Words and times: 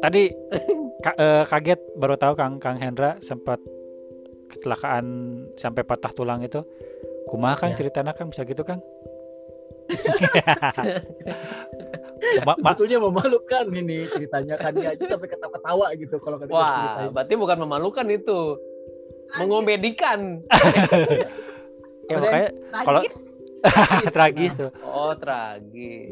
Tadi 0.00 0.32
ka- 1.04 1.16
eh, 1.16 1.44
kaget 1.48 1.80
baru 1.96 2.16
tahu 2.16 2.32
Kang 2.36 2.56
Kang 2.60 2.76
Hendra 2.76 3.20
sempat 3.24 3.60
kecelakaan 4.52 5.04
sampai 5.56 5.84
patah 5.84 6.12
tulang 6.12 6.44
itu. 6.44 6.64
Kumaha 7.30 7.54
Kang 7.56 7.72
Ya. 7.72 7.78
ceritanya 7.78 8.12
Kang 8.12 8.28
bisa 8.28 8.42
gitu 8.42 8.62
Kang? 8.62 8.82
Ma- 12.44 12.44
ma- 12.46 12.54
Sebetulnya 12.76 12.98
memalukan 13.00 13.64
ini 13.72 14.06
ceritanya 14.06 14.54
kan 14.54 14.70
dia 14.70 14.92
aja 14.94 15.04
sampai 15.08 15.26
ketawa-ketawa 15.26 15.86
gitu 15.96 16.16
kalau 16.20 16.36
kan 16.36 16.46
Wah, 16.46 16.68
ceritain. 16.68 17.10
berarti 17.10 17.34
bukan 17.34 17.58
memalukan 17.58 18.06
itu. 18.06 18.40
Mengomedikan. 19.30 20.42
ya 22.10 22.16
makanya 22.18 22.50
kalau 22.82 23.00
tragis 24.14 24.52
tuh. 24.54 24.70
Oh, 24.82 25.14
tragis. 25.16 26.10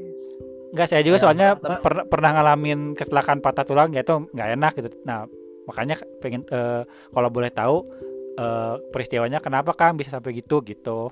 Enggak 0.68 0.86
saya 0.86 1.02
juga 1.02 1.16
Ya, 1.16 1.22
soalnya 1.22 1.48
per- 1.56 2.06
pernah 2.06 2.30
ngalamin 2.34 2.92
kecelakaan 2.94 3.40
patah 3.40 3.64
tulang 3.64 3.90
ya 3.90 4.02
itu 4.02 4.26
nggak 4.32 4.48
enak 4.54 4.72
gitu. 4.78 4.88
Nah 5.04 5.26
makanya 5.66 5.94
pengen 6.18 6.42
eh, 6.48 6.82
kalau 7.10 7.28
boleh 7.28 7.50
tahu 7.50 7.84
eh, 8.38 8.74
peristiwanya 8.88 9.38
kenapa 9.38 9.70
Kang 9.72 9.94
bisa 9.94 10.14
sampai 10.14 10.32
gitu 10.32 10.62
gitu. 10.62 11.10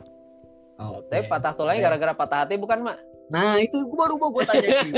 Oh, 0.77 1.01
Tapi 1.03 1.25
oke. 1.25 1.29
patah 1.29 1.53
tulangnya 1.53 1.83
gara-gara 1.85 2.13
patah 2.13 2.39
hati 2.45 2.55
bukan, 2.55 2.85
Mak? 2.85 2.97
Nah, 3.27 3.57
itu 3.57 3.81
gua 3.83 4.07
baru 4.07 4.15
mau 4.17 4.31
gue 4.31 4.45
tanya 4.49 4.71
Ki. 4.79 4.91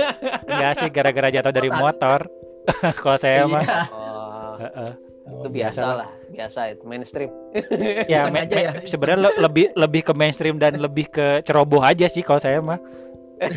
Enggak 0.44 0.72
sih 0.76 0.88
gara-gara 0.88 1.28
jatuh 1.30 1.48
dari 1.50 1.70
motor. 1.70 2.26
kalau 3.00 3.16
saya 3.16 3.46
mah 3.46 3.62
Iya. 3.62 3.80
Oh, 3.88 4.52
heeh. 4.58 4.90
itu 5.24 5.38
Oh, 5.38 5.46
biasa 5.46 5.80
biasa 5.80 5.92
lah. 5.94 6.08
Biasa 6.28 6.60
itu 6.68 6.82
mainstream. 6.84 7.30
ya 8.06 8.26
me- 8.26 8.44
ya, 8.44 8.80
sebenarnya 8.82 9.20
le- 9.22 9.38
lebih 9.40 9.66
lebih 9.72 10.02
ke 10.02 10.12
mainstream 10.12 10.56
dan 10.56 10.76
lebih 10.76 11.06
ke 11.06 11.40
ceroboh 11.40 11.80
aja 11.80 12.04
sih 12.04 12.20
kalau 12.20 12.36
saya 12.36 12.58
mah 12.58 12.76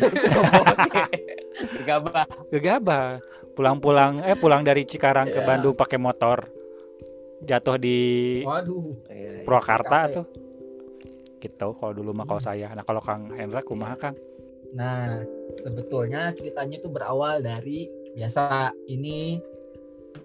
Gegabah. 1.74 2.24
gegabah 2.48 3.18
pulang-pulang 3.52 4.22
eh 4.22 4.34
pulang 4.34 4.62
dari 4.62 4.82
Cikarang 4.82 5.28
ke 5.28 5.38
Ya. 5.38 5.44
Bandung 5.44 5.74
pakai 5.74 5.98
motor 5.98 6.48
jatuh 7.42 7.76
di 7.76 7.98
Waduh. 8.42 8.94
Iya, 9.06 9.30
iya. 9.34 9.44
Purwakarta 9.44 9.98
tuh 10.12 10.26
gitu 11.38 11.74
kalau 11.74 11.92
dulu 11.92 12.10
mah 12.12 12.22
kalau 12.22 12.38
Hmm. 12.38 12.48
saya 12.48 12.70
nah 12.70 12.82
kalau 12.82 13.02
Kang 13.02 13.30
Hendra 13.30 13.60
kumaha 13.60 13.96
Kang 13.96 14.16
Nah, 14.72 15.20
sebetulnya 15.60 16.32
ceritanya 16.32 16.80
itu 16.80 16.88
berawal 16.88 17.44
dari 17.44 17.84
biasa 18.16 18.72
ini 18.88 19.36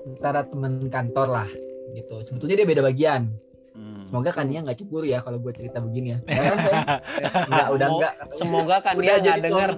antara 0.08 0.48
teman 0.48 0.88
kantor 0.88 1.28
lah 1.28 1.50
gitu. 1.92 2.24
Sebetulnya 2.24 2.64
dia 2.64 2.64
beda 2.66 2.80
bagian. 2.80 3.28
Hmm. 3.76 4.08
Semoga 4.08 4.32
kan 4.32 4.48
dia 4.48 4.64
nggak 4.64 4.80
cemburu 4.80 5.04
ya 5.04 5.20
kalau 5.20 5.38
gue 5.38 5.52
cerita 5.52 5.84
begini 5.84 6.16
ya. 6.16 6.20
Enggak, 7.44 7.68
udah 7.70 7.88
enggak. 7.92 8.14
Semoga 8.34 8.76
kan 8.80 8.96
dia 8.96 9.20
nggak 9.20 9.38
denger. 9.44 9.70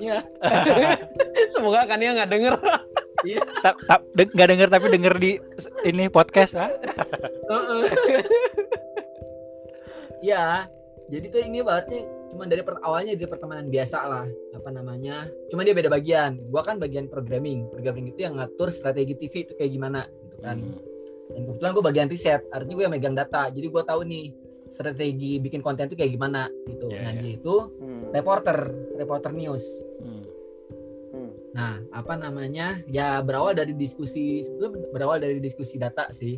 Semoga 1.49 1.79
kan 1.83 1.97
dia 1.97 2.11
nggak 2.13 2.29
denger. 2.29 2.53
Ta- 3.59 3.75
ta- 3.75 4.05
de- 4.09 4.31
nggak 4.31 4.49
denger 4.49 4.67
tapi 4.67 4.85
denger 4.87 5.13
di 5.15 5.31
ini 5.83 6.07
podcast 6.07 6.55
ah 6.55 6.71
Heeh. 7.49 7.83
Iya, 10.19 10.67
jadi 11.07 11.25
tuh 11.31 11.41
ini 11.41 11.63
berarti 11.63 12.03
cuma 12.27 12.43
dari 12.43 12.59
per- 12.59 12.83
awalnya 12.83 13.15
dari 13.15 13.23
pertemanan 13.23 13.71
biasa 13.71 13.97
lah, 14.03 14.27
apa 14.51 14.69
namanya? 14.69 15.31
Cuma 15.47 15.63
dia 15.63 15.71
beda 15.71 15.87
bagian. 15.87 16.37
Gua 16.51 16.59
kan 16.59 16.75
bagian 16.75 17.07
programming. 17.07 17.71
Programming 17.71 18.11
itu 18.11 18.27
yang 18.27 18.35
ngatur 18.35 18.67
strategi 18.69 19.15
TV 19.15 19.47
itu 19.47 19.53
kayak 19.55 19.71
gimana, 19.71 20.03
gitu 20.27 20.37
kan. 20.43 20.59
Hmm. 20.59 20.75
Dan 21.29 21.41
kebetulan 21.47 21.71
gue 21.71 21.83
bagian 21.85 22.07
riset, 22.09 22.41
artinya 22.51 22.75
gue 22.75 22.83
yang 22.83 22.93
megang 22.93 23.15
data. 23.15 23.47
Jadi 23.47 23.63
gue 23.63 23.83
tahu 23.85 24.01
nih 24.03 24.25
strategi 24.69 25.39
bikin 25.39 25.63
konten 25.63 25.87
itu 25.87 25.95
kayak 25.95 26.11
gimana 26.11 26.51
gitu. 26.67 26.91
Iya, 26.91 26.99
nah 26.99 27.11
iya. 27.15 27.21
dia 27.23 27.33
itu 27.39 27.55
Hmm. 27.79 28.03
reporter, 28.11 28.57
reporter 28.99 29.31
news. 29.31 29.63
Hmm. 30.03 30.25
Nah, 31.49 31.81
apa 31.89 32.13
namanya? 32.13 32.77
Ya 32.85 33.17
berawal 33.19 33.57
dari 33.57 33.73
diskusi, 33.73 34.45
sebetulnya 34.45 34.85
berawal 34.93 35.17
dari 35.17 35.41
diskusi 35.41 35.81
data 35.81 36.09
sih. 36.11 36.37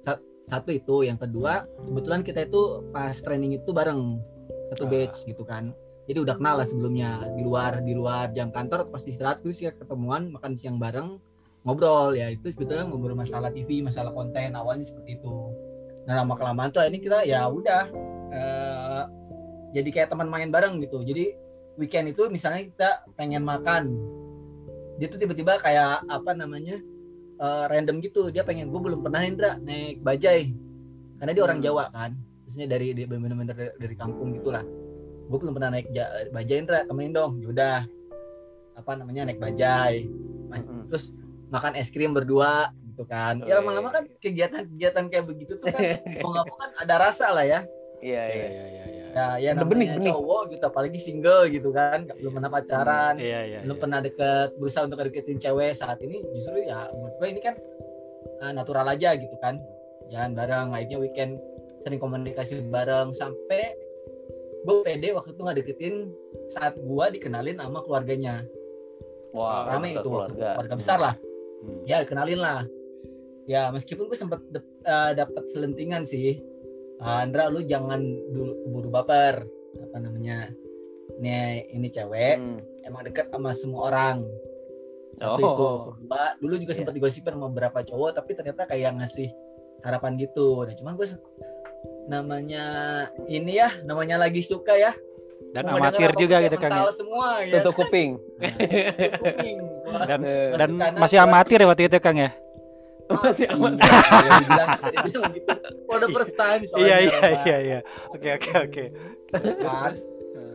Sa- 0.00 0.22
Satu 0.46 0.70
itu, 0.70 1.02
yang 1.02 1.18
kedua, 1.18 1.66
kebetulan 1.84 2.22
kita 2.22 2.46
itu 2.46 2.78
pas 2.94 3.18
training 3.18 3.58
itu 3.58 3.74
bareng 3.74 4.22
satu 4.70 4.86
Ah. 4.86 4.90
batch 4.90 5.26
gitu 5.26 5.42
kan. 5.42 5.74
Jadi 6.06 6.22
udah 6.22 6.38
kenal 6.38 6.62
lah 6.62 6.66
sebelumnya 6.66 7.26
di 7.34 7.42
luar 7.42 7.82
di 7.82 7.90
luar 7.90 8.30
jam 8.30 8.54
kantor 8.54 8.86
pasti 8.88 9.10
istirahat 9.10 9.42
terus 9.42 9.58
ya 9.58 9.74
ketemuan 9.74 10.30
makan 10.30 10.54
siang 10.54 10.78
bareng 10.78 11.18
ngobrol 11.66 12.14
ya 12.14 12.30
itu 12.30 12.46
sebetulnya 12.46 12.86
ngobrol 12.86 13.18
masalah 13.18 13.50
TV 13.50 13.82
masalah 13.82 14.14
konten 14.14 14.54
awalnya 14.54 14.86
seperti 14.86 15.18
itu. 15.18 15.34
Nah 16.06 16.22
lama 16.22 16.38
kelamaan 16.38 16.70
tuh 16.70 16.86
ini 16.86 17.02
kita 17.02 17.26
ya 17.26 17.50
udah 17.50 17.90
eh, 18.30 19.02
jadi 19.74 19.88
kayak 19.90 20.08
teman 20.14 20.30
main 20.30 20.46
bareng 20.46 20.78
gitu. 20.78 21.02
Jadi 21.02 21.34
weekend 21.74 22.14
itu 22.14 22.30
misalnya 22.30 22.62
kita 22.70 22.90
pengen 23.18 23.42
makan 23.42 23.98
dia 24.96 25.06
tuh 25.06 25.18
tiba-tiba 25.18 25.56
kayak 25.56 26.04
apa 26.04 26.32
namanya 26.32 26.80
eh, 27.36 27.64
random 27.66 28.00
gitu. 28.00 28.28
Dia 28.28 28.42
pengen 28.42 28.68
gue 28.68 28.80
belum 28.80 29.00
pernah 29.00 29.20
Indra 29.20 29.56
naik 29.58 30.00
bajai. 30.00 30.52
Karena 31.16 31.32
dia 31.32 31.42
orang 31.42 31.58
Hmm. 31.58 31.66
Jawa 31.66 31.84
kan. 31.88 32.10
Maksudnya 32.44 32.68
dari 32.68 32.86
bener-bener 32.94 33.44
dari, 33.48 33.72
dari 33.76 33.94
kampung 33.94 34.32
gitulah. 34.32 34.64
Gue 35.26 35.38
belum 35.38 35.52
pernah 35.52 35.70
naik 35.72 35.90
ja- 35.90 36.08
bajai 36.28 36.56
Indra 36.58 36.82
temenin 36.82 37.12
dong. 37.12 37.40
Yaudah 37.40 37.84
apa 38.74 38.92
namanya 38.94 39.26
naik 39.26 39.38
bajai. 39.38 40.08
Mm-mm. 40.46 40.86
terus 40.86 41.10
makan 41.48 41.74
es 41.74 41.90
krim 41.90 42.14
berdua 42.14 42.70
gitu 42.86 43.02
kan. 43.04 43.42
Ya 43.42 43.58
lama-lama 43.58 43.90
kan 43.90 44.06
kegiatan-kegiatan 44.16 45.10
kayak 45.10 45.26
begitu 45.26 45.58
tuh 45.58 45.68
kan. 45.68 45.82
Mau 46.22 46.30
nggak 46.30 46.46
mau 46.46 46.56
kan 46.56 46.70
ada 46.78 46.94
rasa 46.96 47.34
lah 47.34 47.42
ya. 47.42 47.60
Iya, 47.98 48.22
Iya, 48.24 48.46
iya. 48.46 48.95
Ya 49.16 49.40
ya 49.40 49.50
namanya 49.56 49.72
benih-benih. 49.72 50.12
cowok 50.12 50.42
gitu 50.52 50.64
apalagi 50.68 50.98
single 51.00 51.48
gitu 51.48 51.72
kan 51.72 52.04
belum 52.20 52.32
pernah 52.36 52.50
pacaran. 52.52 53.14
Iya, 53.16 53.40
iya, 53.48 53.58
belum 53.64 53.76
iya. 53.76 53.82
pernah 53.82 53.98
deket 54.04 54.48
berusaha 54.60 54.84
untuk 54.84 55.00
deketin 55.08 55.40
cewek. 55.40 55.72
Saat 55.72 56.04
ini 56.04 56.20
justru 56.36 56.60
ya 56.60 56.92
menurut 56.92 57.16
gue 57.16 57.28
ini 57.32 57.40
kan 57.40 57.54
uh, 58.44 58.52
natural 58.52 58.84
aja 58.92 59.16
gitu 59.16 59.32
kan. 59.40 59.56
Jalan 60.12 60.36
bareng 60.36 60.76
akhirnya 60.76 60.98
weekend 61.00 61.40
sering 61.80 61.96
komunikasi 61.96 62.60
bareng. 62.68 63.16
Sampai 63.16 63.72
gue 64.68 64.84
pede 64.84 65.16
waktu 65.16 65.32
itu 65.32 65.40
nggak 65.40 65.58
deketin 65.64 65.94
saat 66.52 66.76
gue 66.76 67.04
dikenalin 67.16 67.56
sama 67.56 67.80
keluarganya. 67.80 68.44
Wah, 69.32 69.68
rame 69.72 69.96
itu 69.96 70.04
keluarga. 70.04 70.60
keluarga 70.60 70.76
besar 70.76 70.98
lah. 71.00 71.14
Hmm. 71.56 71.82
ya 71.88 72.04
kenalin 72.04 72.40
lah. 72.40 72.68
Ya 73.48 73.72
meskipun 73.72 74.12
gue 74.12 74.18
sempet 74.18 74.44
dep- 74.52 74.76
uh, 74.84 75.16
dapat 75.16 75.48
selentingan 75.48 76.04
sih. 76.04 76.36
"Ah, 76.36 76.55
Andra 76.98 77.46
lu 77.46 77.60
jangan 77.60 78.00
dulu 78.30 78.52
keburu 78.62 78.88
baper 78.88 79.34
apa 79.78 79.96
namanya 79.98 80.48
ini 81.14 81.32
ini 81.70 81.86
cewek 81.86 82.36
Hmm. 82.36 82.58
emang 82.82 83.04
dekat 83.04 83.28
sama 83.28 83.52
semua 83.52 83.80
orang 83.86 84.24
satu 85.14 85.32
Oh. 85.32 85.36
itu 85.36 85.66
kedua 85.98 86.22
dulu 86.38 86.54
juga 86.56 86.72
Iya. 86.72 86.78
sempat 86.78 86.92
digosipin 86.92 87.32
sama 87.32 87.48
beberapa 87.48 87.80
cowok 87.80 88.10
tapi 88.14 88.32
ternyata 88.32 88.64
kayak 88.64 88.96
ngasih 88.96 89.28
harapan 89.80 90.16
gitu 90.16 90.62
nah 90.62 90.74
cuman 90.74 90.92
gue 90.94 91.06
namanya 92.06 92.64
ini 93.26 93.52
ya 93.56 93.70
namanya 93.82 94.16
lagi 94.16 94.40
suka 94.40 94.72
ya 94.72 94.92
dan 95.52 95.64
Mau 95.66 95.78
amatir 95.78 96.12
juga 96.16 96.36
gitu 96.38 96.56
kan 96.56 96.70
ya 96.70 96.90
semua 96.90 97.40
ya 97.40 97.60
Tutup 97.60 97.80
kuping. 97.80 98.16
Tutup 99.00 99.20
kuping. 99.22 99.56
Wah, 99.84 100.04
dan 100.04 100.20
dan 100.52 100.70
masih 100.96 101.16
amatir 101.18 101.60
ya 101.60 101.66
waktu 101.66 101.88
itu 101.88 101.96
Kang 101.96 102.16
ya 102.16 102.30
Masih 103.06 103.46
aman. 103.54 103.78
Iya, 103.78 103.92
ya 103.94 104.30
dibilang, 104.42 104.68
bisa 104.76 104.88
dibilang 104.90 105.30
gitu. 105.34 105.50
For 105.86 105.98
the 106.02 106.08
first 106.10 106.34
time 106.34 106.60
soalnya, 106.66 106.86
iya 106.86 106.96
iya 107.00 107.28
iya 107.46 107.58
iya. 107.62 107.78
Oke 108.10 108.28
oke 108.34 108.50
oke. 108.66 108.84
Kan, 109.62 109.94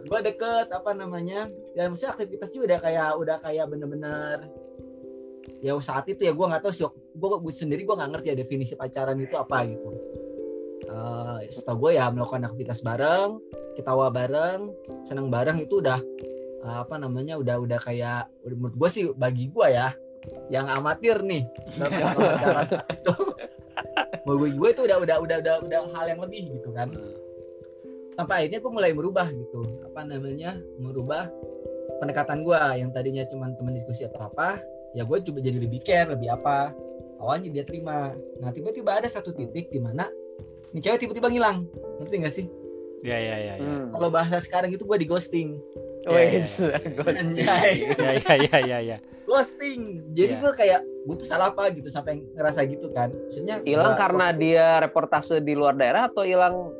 gue 0.01 0.19
deket 0.27 0.67
apa 0.73 0.91
namanya 0.91 1.47
ya 1.71 1.87
maksudnya 1.87 2.11
aktivitasnya 2.11 2.59
udah 2.67 2.79
kayak 2.83 3.09
udah 3.15 3.37
kayak 3.39 3.65
bener-bener 3.69 4.49
ya 5.63 5.77
saat 5.79 6.05
itu 6.09 6.25
ya 6.25 6.33
gue 6.33 6.45
nggak 6.45 6.61
tahu 6.61 6.73
sih 6.73 6.85
gue 7.15 7.53
sendiri 7.53 7.87
gue 7.87 7.95
nggak 7.95 8.11
ngerti 8.17 8.27
ya 8.33 8.35
definisi 8.35 8.73
pacaran 8.75 9.17
itu 9.21 9.35
apa 9.39 9.57
gitu. 9.69 9.89
Eh 10.91 11.47
setahu 11.47 11.87
gue 11.87 11.91
ya 12.01 12.09
melakukan 12.11 12.51
aktivitas 12.51 12.83
bareng 12.83 13.39
ketawa 13.77 14.11
bareng 14.11 14.73
senang 15.07 15.31
bareng 15.31 15.61
itu 15.63 15.79
udah 15.79 15.99
eh, 16.65 16.77
apa 16.83 16.99
namanya 16.99 17.39
udah 17.39 17.61
udah 17.61 17.79
kayak 17.79 18.27
menurut 18.43 18.75
gue 18.75 18.89
sih 18.89 19.05
bagi 19.15 19.47
gue 19.47 19.67
ya 19.71 19.95
yang 20.51 20.67
amatir 20.67 21.21
nih. 21.23 21.47
Dalam 21.77 21.91
melakukan 22.17 22.53
pacaran 22.55 22.91
itu. 22.95 23.15
Bagi 24.21 24.55
gue 24.57 24.69
itu 24.69 24.81
udah 24.85 24.97
udah 25.01 25.17
udah 25.23 25.37
udah 25.41 25.55
udah 25.65 25.79
hal 25.97 26.05
yang 26.11 26.21
lebih 26.21 26.43
gitu 26.59 26.69
kan. 26.75 26.91
Sampai 28.15 28.45
akhirnya 28.45 28.59
gue 28.61 28.71
mulai 28.71 28.91
berubah 28.93 29.27
gitu. 29.31 29.61
Apa 29.87 30.05
namanya? 30.05 30.59
Merubah 30.77 31.31
pendekatan 31.97 32.45
gue 32.45 32.61
yang 32.77 32.89
tadinya 32.93 33.23
cuma 33.29 33.49
teman 33.53 33.77
diskusi 33.77 34.01
atau 34.09 34.25
apa 34.25 34.57
ya 34.97 35.05
gue 35.05 35.17
coba 35.21 35.39
jadi 35.39 35.57
lebih 35.57 35.81
care 35.81 36.09
lebih 36.11 36.31
apa. 36.31 36.73
Awalnya 37.21 37.53
dia 37.53 37.63
terima. 37.65 38.17
Nah 38.41 38.49
tiba-tiba 38.49 38.97
ada 38.97 39.05
satu 39.05 39.29
titik 39.29 39.69
di 39.69 39.77
mana 39.77 40.09
ini 40.71 40.79
cewek 40.79 41.05
tiba-tiba 41.05 41.27
ngilang. 41.27 41.67
Ngerti 41.99 42.15
gak 42.23 42.33
sih? 42.33 42.45
Ya 43.01 43.17
ya 43.17 43.35
ya 43.37 43.53
ya. 43.59 43.65
Hmm. 43.65 43.89
Kalau 43.93 44.09
bahasa 44.13 44.37
sekarang 44.39 44.71
itu 44.71 44.83
gue 44.85 44.97
di 44.97 45.07
ghosting. 45.09 45.57
Ya, 46.01 46.17
ya, 46.17 46.33
Wes, 46.33 46.51
ghosting. 46.97 47.37
Ya 47.37 47.55
ya 48.17 48.33
ya 48.39 48.57
ya 48.57 48.77
ya. 48.81 48.97
Ghosting. 49.31 49.81
Jadi 50.11 50.33
Iya. 50.35 50.41
gue 50.43 50.51
kayak 50.51 50.81
gue 51.07 51.15
tuh 51.15 51.25
salah 51.25 51.55
apa 51.55 51.71
gitu 51.71 51.87
sampai 51.87 52.19
ngerasa 52.35 52.67
gitu 52.67 52.91
kan. 52.91 53.09
Maksudnya 53.09 53.63
Hilang 53.63 53.95
karena 53.95 54.27
dia 54.35 54.65
reportase 54.83 55.39
di 55.39 55.55
luar 55.55 55.73
daerah 55.73 56.11
atau 56.11 56.27
hilang 56.27 56.75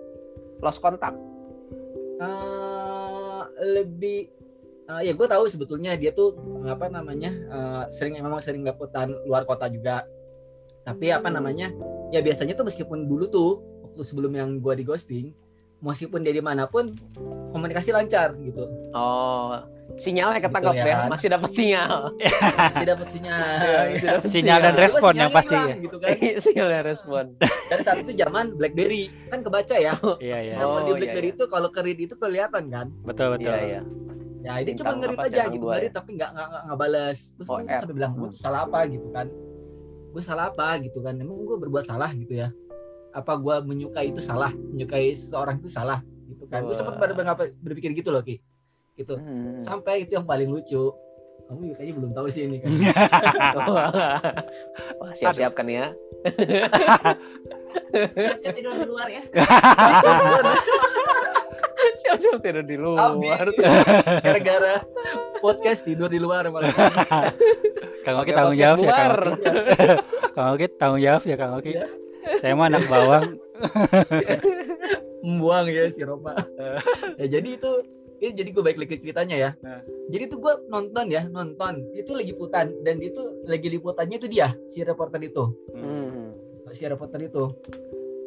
lost 0.59 0.83
kontak? 0.83 1.15
Eh, 2.21 3.41
lebih 3.73 4.29
eh, 4.85 5.01
ya 5.07 5.13
gue 5.15 5.27
tahu 5.27 5.47
sebetulnya 5.47 5.95
dia 5.95 6.11
tuh 6.11 6.35
apa 6.67 6.85
namanya 6.85 7.31
eh, 7.31 7.83
sering 7.89 8.19
memang 8.19 8.43
sering 8.43 8.61
liputan 8.61 9.15
luar 9.25 9.47
kota 9.47 9.65
juga 9.65 10.05
tapi 10.81 11.09
apa 11.09 11.29
namanya 11.29 11.69
ya 12.09 12.21
biasanya 12.21 12.53
tuh 12.53 12.65
meskipun 12.65 13.05
dulu 13.05 13.25
tuh 13.25 13.51
waktu 13.85 14.01
sebelum 14.01 14.33
yang 14.33 14.49
gue 14.57 14.73
di 14.75 14.85
ghosting 14.85 15.25
meskipun 15.81 16.21
dia 16.21 16.33
di 16.33 16.41
mana 16.41 16.69
pun 16.69 16.93
komunikasi 17.49 17.89
lancar 17.89 18.37
gitu 18.37 18.69
Oh, 18.93 19.57
sinyalnya 19.97 20.39
ketangkap 20.39 20.73
Gitu 20.73 20.79
ya 20.79 20.87
ya, 20.87 20.95
kan? 20.97 21.09
masih 21.09 21.27
dapat 21.27 21.51
sinyal. 21.51 21.93
masih 22.61 22.85
dapat 22.85 23.07
sinyal 23.09 23.41
Iya, 23.61 23.79
masih 23.81 24.05
dapet 24.05 24.29
Sinyal 24.29 24.59
dan 24.61 24.75
respon 24.77 25.13
yang 25.13 25.31
pasti 25.31 25.51
hilang, 25.51 25.67
ya. 25.67 25.75
gitu 25.81 25.97
kan 25.97 26.09
sinyalnya 26.39 26.81
respon. 26.83 27.23
dan 27.41 27.77
saat 27.81 27.97
itu 27.99 28.11
zaman 28.13 28.45
BlackBerry 28.53 29.03
kan 29.27 29.39
kebaca 29.41 29.75
ya 29.75 29.93
Iya 30.19 30.37
iya. 30.39 30.53
nah, 30.55 30.65
kalau 30.65 30.79
di 30.79 30.83
Oh, 30.83 30.87
iya, 30.87 30.97
BlackBerry 30.97 31.27
iya. 31.27 31.35
itu 31.35 31.43
kalau 31.45 31.69
kerit 31.69 31.99
itu 31.99 32.15
kelihatan 32.15 32.63
kan 32.67 32.87
Betul 33.01 33.27
betul. 33.33 33.51
Iya, 33.51 33.61
iya. 33.67 33.81
Ya 34.41 34.53
ini 34.57 34.73
cuma 34.73 34.91
ngerit 34.95 35.19
aja 35.21 35.43
gitu, 35.47 35.65
ngerit 35.65 35.85
ya? 35.87 35.95
tapi 35.95 36.09
nggak 36.13 36.29
nggak 36.31 36.47
nggak- 36.49 36.75
balas. 36.75 37.17
Terus 37.35 37.45
Oh, 37.45 37.57
gue 37.57 37.69
R. 37.69 37.77
sampai 37.77 37.93
bilang 37.93 38.11
gue 38.15 38.29
salah 38.33 38.65
apa 38.65 38.79
gitu 38.85 39.07
kan? 39.09 39.27
Gue 40.09 40.19
salah 40.19 40.45
apa 40.47 40.81
gitu 40.81 40.97
kan? 40.99 41.13
Emang 41.15 41.37
gue 41.39 41.57
berbuat 41.59 41.85
salah 41.85 42.09
gitu 42.11 42.33
ya? 42.35 42.49
Apa 43.11 43.37
gue 43.37 43.55
menyukai 43.61 44.09
itu 44.09 44.17
salah? 44.17 44.49
Menyukai 44.49 45.13
seseorang 45.13 45.55
itu 45.55 45.69
salah 45.69 46.01
gitu 46.25 46.43
kan? 46.47 46.65
Gue 46.65 46.73
sempat 46.73 46.97
berpikir 47.55 47.93
gitu 47.93 48.09
loh 48.09 48.19
ki, 48.19 48.41
gitu. 49.01 49.17
Hmm. 49.17 49.57
Sampai 49.57 50.05
itu 50.05 50.15
yang 50.15 50.25
paling 50.25 50.49
lucu. 50.49 50.93
Kamu 51.51 51.67
juga 51.67 51.75
kayaknya 51.83 51.95
belum 51.99 52.11
tahu 52.15 52.27
sih 52.31 52.47
ini 52.47 52.57
kan. 52.63 52.71
Wah, 55.03 55.11
siap-siap 55.11 55.51
kan 55.51 55.67
ya. 55.67 55.91
Saya 58.39 58.53
tidur 58.55 58.79
di 58.79 58.87
luar 58.87 59.07
ya. 59.11 59.19
Siap-siap 62.01 62.39
tidur 62.39 62.63
di 62.63 62.77
luar. 62.79 63.45
Gara-gara 64.25 64.79
podcast 65.43 65.83
tidur 65.83 66.07
di 66.07 66.23
luar 66.23 66.47
malah. 66.47 66.71
Kang 68.05 68.17
Oki 68.17 68.31
tanggung 68.33 68.57
jawab 68.57 68.77
ya 68.81 68.91
Kang. 68.95 69.11
Oki. 69.13 69.43
Kang 70.33 70.47
Oki 70.55 70.65
tanggung 70.79 71.01
jawab 71.03 71.23
ya 71.27 71.35
Kang 71.37 71.51
Oki. 71.59 71.71
Iya. 71.75 71.85
Saya 72.39 72.53
mah 72.55 72.67
anak 72.71 72.83
bawang. 72.87 73.25
membuang 75.21 75.69
ya 75.69 75.85
si 75.93 76.01
Roma. 76.01 76.33
ya 77.21 77.25
jadi 77.29 77.49
itu 77.53 77.71
itu 78.21 78.37
jadi 78.37 78.49
gue 78.53 78.61
balik 78.61 78.79
lagi 78.79 79.01
ceritanya 79.01 79.35
ya. 79.35 79.49
Nah. 79.59 79.81
Jadi 80.07 80.23
itu 80.29 80.37
gue 80.37 80.53
nonton 80.69 81.09
ya 81.09 81.25
nonton 81.25 81.81
itu 81.91 82.13
liputan 82.13 82.69
dan 82.85 83.01
itu 83.01 83.17
lagi 83.43 83.65
liputannya 83.65 84.21
itu 84.21 84.29
dia 84.29 84.53
si 84.63 84.85
reporter 84.85 85.17
itu 85.19 85.49
Hmm. 85.73 86.37
si 86.69 86.85
reporter 86.85 87.17
itu 87.19 87.49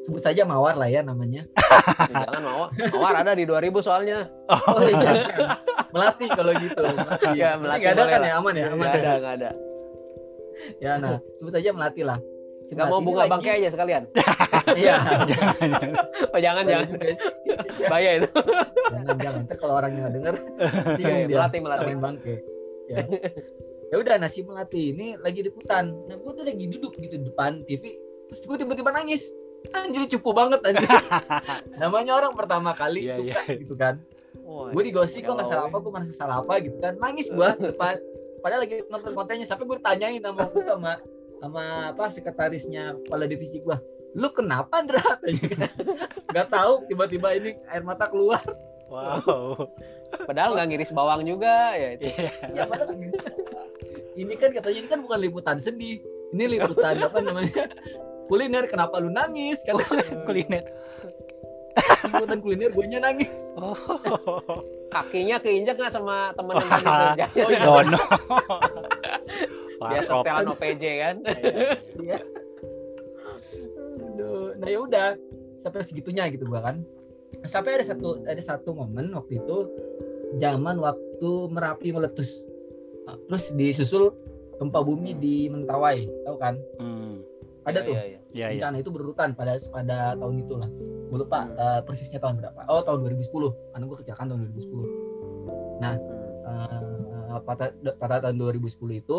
sebut 0.03 0.21
saja 0.21 0.43
Mawar 0.45 0.75
lah 0.75 0.91
ya 0.91 1.01
namanya. 1.01 1.47
Jangan 2.13 2.43
mawar. 2.43 2.69
Mawar 2.93 3.15
ada 3.25 3.33
di 3.33 3.47
2000 3.47 3.71
soalnya. 3.81 4.29
Oh 4.51 4.83
iya. 4.83 5.25
melati 5.95 6.27
kalau 6.29 6.53
gitu. 6.59 6.83
Melati. 6.85 7.27
Iya, 7.39 7.49
Tapi 7.55 7.63
Melati 7.63 7.81
nggak 7.81 7.95
ada 7.95 8.03
kan 8.05 8.19
lah. 8.21 8.29
ya 8.29 8.35
aman 8.37 8.53
ya 8.53 8.65
aman. 8.69 8.77
Enggak 8.85 8.93
ada, 8.99 9.13
enggak 9.17 9.35
ada. 9.39 9.51
Ya 10.83 10.93
nah 10.99 11.17
sebut 11.39 11.53
saja 11.55 11.71
melati 11.73 12.03
lah. 12.03 12.19
Si 12.65 12.73
Enggak 12.73 12.89
mau 12.89 12.99
bunga 12.99 13.21
lagi- 13.23 13.33
bangkai 13.33 13.53
aja 13.59 13.71
sekalian. 13.71 14.03
Iya. 14.65 14.97
Oh, 16.33 16.41
jangan 16.41 16.65
jangan. 16.65 16.87
juga 16.89 17.07
sih. 17.13 17.31
Bahaya 17.85 18.11
itu. 18.17 18.29
jangan 18.89 19.17
jangan. 19.21 19.41
Ntar 19.45 19.57
kalau 19.57 19.75
orangnya 19.77 20.01
nggak 20.03 20.15
denger 20.15 20.35
singgung 20.97 21.15
Oke, 21.15 21.29
dia 21.29 21.37
melati, 21.37 21.57
melati. 21.61 21.81
samain 21.83 22.01
bangke. 22.01 22.35
Ya. 22.87 22.99
Ya 23.85 23.97
udah 24.01 24.15
nasi 24.17 24.41
melati. 24.41 24.83
Ini 24.91 25.07
lagi 25.19 25.41
liputan 25.43 25.85
nah 26.07 26.17
gue 26.17 26.33
tuh 26.33 26.45
lagi 26.45 26.65
duduk 26.67 26.93
gitu 26.95 27.15
di 27.15 27.27
depan 27.27 27.61
TV 27.63 27.93
terus 28.25 28.41
gue 28.41 28.57
tiba-tiba 28.57 28.91
nangis. 28.91 29.23
Anjir 29.71 30.09
cupu 30.11 30.33
banget 30.33 30.61
anjir. 30.63 30.89
Namanya 31.81 32.13
orang 32.15 32.33
pertama 32.33 32.73
kali 32.73 33.05
Iya, 33.05 33.17
suka 33.17 33.41
gitu 33.55 33.75
kan. 33.75 34.01
Gue 34.73 34.83
digosip 34.83 35.21
gue 35.21 35.35
nggak 35.35 35.45
salah 35.47 35.69
apa 35.69 35.77
gue 35.77 35.93
merasa 35.93 36.15
salah 36.15 36.37
apa 36.41 36.57
gitu 36.59 36.77
kan. 36.79 36.97
Nangis 36.97 37.29
gue 37.29 37.49
depan. 37.63 38.01
Padahal 38.41 38.61
lagi 38.61 38.81
nonton 38.87 39.13
kontennya 39.13 39.45
sampai 39.45 39.65
gue 39.65 39.77
ditanyain 39.77 40.21
sama 40.21 40.49
sama 40.51 40.93
sama 41.45 41.65
apa 41.93 42.09
sekretarisnya 42.09 42.97
kepala 42.99 43.25
divisi 43.25 43.61
gue 43.61 43.77
lu 44.15 44.29
kenapa 44.31 44.81
Ndra 44.81 45.03
Tanya 45.21 45.49
kan. 45.51 45.71
nggak 46.31 46.49
tahu 46.49 46.73
tiba-tiba 46.87 47.29
ini 47.35 47.51
air 47.67 47.83
mata 47.83 48.09
keluar 48.09 48.41
Wow. 48.85 49.75
Padahal 50.23 50.55
nggak 50.55 50.69
ngiris 50.71 50.93
bawang 50.93 51.25
juga 51.25 51.73
ya 51.75 51.97
itu. 51.97 52.05
Iya. 52.07 52.31
ya 52.53 52.63
padahal 52.63 52.95
ini, 52.95 53.09
ini 54.15 54.35
kan 54.37 54.53
katanya 54.53 54.77
ini 54.77 54.87
kan 54.87 55.01
bukan 55.03 55.19
liputan 55.19 55.57
sedih 55.59 55.99
ini 56.31 56.45
liputan 56.47 57.01
apa 57.03 57.19
namanya 57.19 57.65
kuliner 58.29 58.65
kenapa 58.65 59.01
lu 59.03 59.11
nangis 59.11 59.65
kan 59.67 59.81
Kuliner. 60.23 60.63
liputan 62.07 62.39
kuliner 62.39 62.71
gue 62.71 62.85
nya 62.87 63.01
nangis 63.03 63.57
Oh. 63.59 63.75
Kakinya 64.93 65.43
keinjak 65.43 65.75
nggak 65.75 65.91
sama 65.91 66.31
kerja? 66.39 67.27
oh 67.35 67.51
iya 67.51 67.61
Dono. 67.67 67.99
Biasa 69.91 70.11
setelan 70.21 70.47
OPJ 70.51 70.85
kan. 71.01 71.17
Iya. 72.01 72.19
Aduh. 74.05 74.55
nah 74.57 74.69
ya 74.69 74.79
udah 74.81 75.09
sampai 75.59 75.83
segitunya 75.83 76.27
gitu 76.31 76.47
gua 76.47 76.63
kan 76.63 76.83
sampai 77.43 77.77
ada 77.77 77.85
satu 77.85 78.23
ada 78.23 78.39
satu 78.39 78.71
momen 78.73 79.11
waktu 79.11 79.39
itu 79.39 79.57
zaman 80.37 80.79
waktu 80.79 81.31
merapi 81.51 81.91
meletus 81.91 82.47
Nah, 83.05 83.21
terus 83.29 83.53
disusul 83.53 84.17
gempa 84.57 84.81
bumi 84.81 85.13
di 85.13 85.45
Mentawai 85.47 86.09
tahu 86.25 86.37
kan 86.41 86.57
Hmm. 86.81 87.21
ada 87.63 87.85
tuh 87.85 87.93
Iya, 87.93 88.03
iya. 88.07 88.19
Iya 88.33 88.47
iya. 88.49 88.57
bencana 88.57 88.77
itu 88.81 88.89
berurutan 88.89 89.29
pada 89.35 89.53
pada 89.69 90.17
tahun 90.17 90.41
itulah 90.41 90.71
gue 91.05 91.19
lupa 91.21 91.53
eh, 91.53 91.81
persisnya 91.85 92.17
tahun 92.17 92.41
berapa 92.41 92.65
oh 92.65 92.81
tahun 92.81 93.05
2010 93.05 93.29
karena 93.71 93.85
gue 93.85 93.97
kecelakaan 94.01 94.27
tahun 94.27 94.41
2010 94.49 94.89
Hmm. 95.75 95.85
Eh, 95.85 97.39
pada 97.45 97.65
pada 97.93 98.15
tahun 98.23 98.37
2010 98.39 98.73
itu 98.97 99.19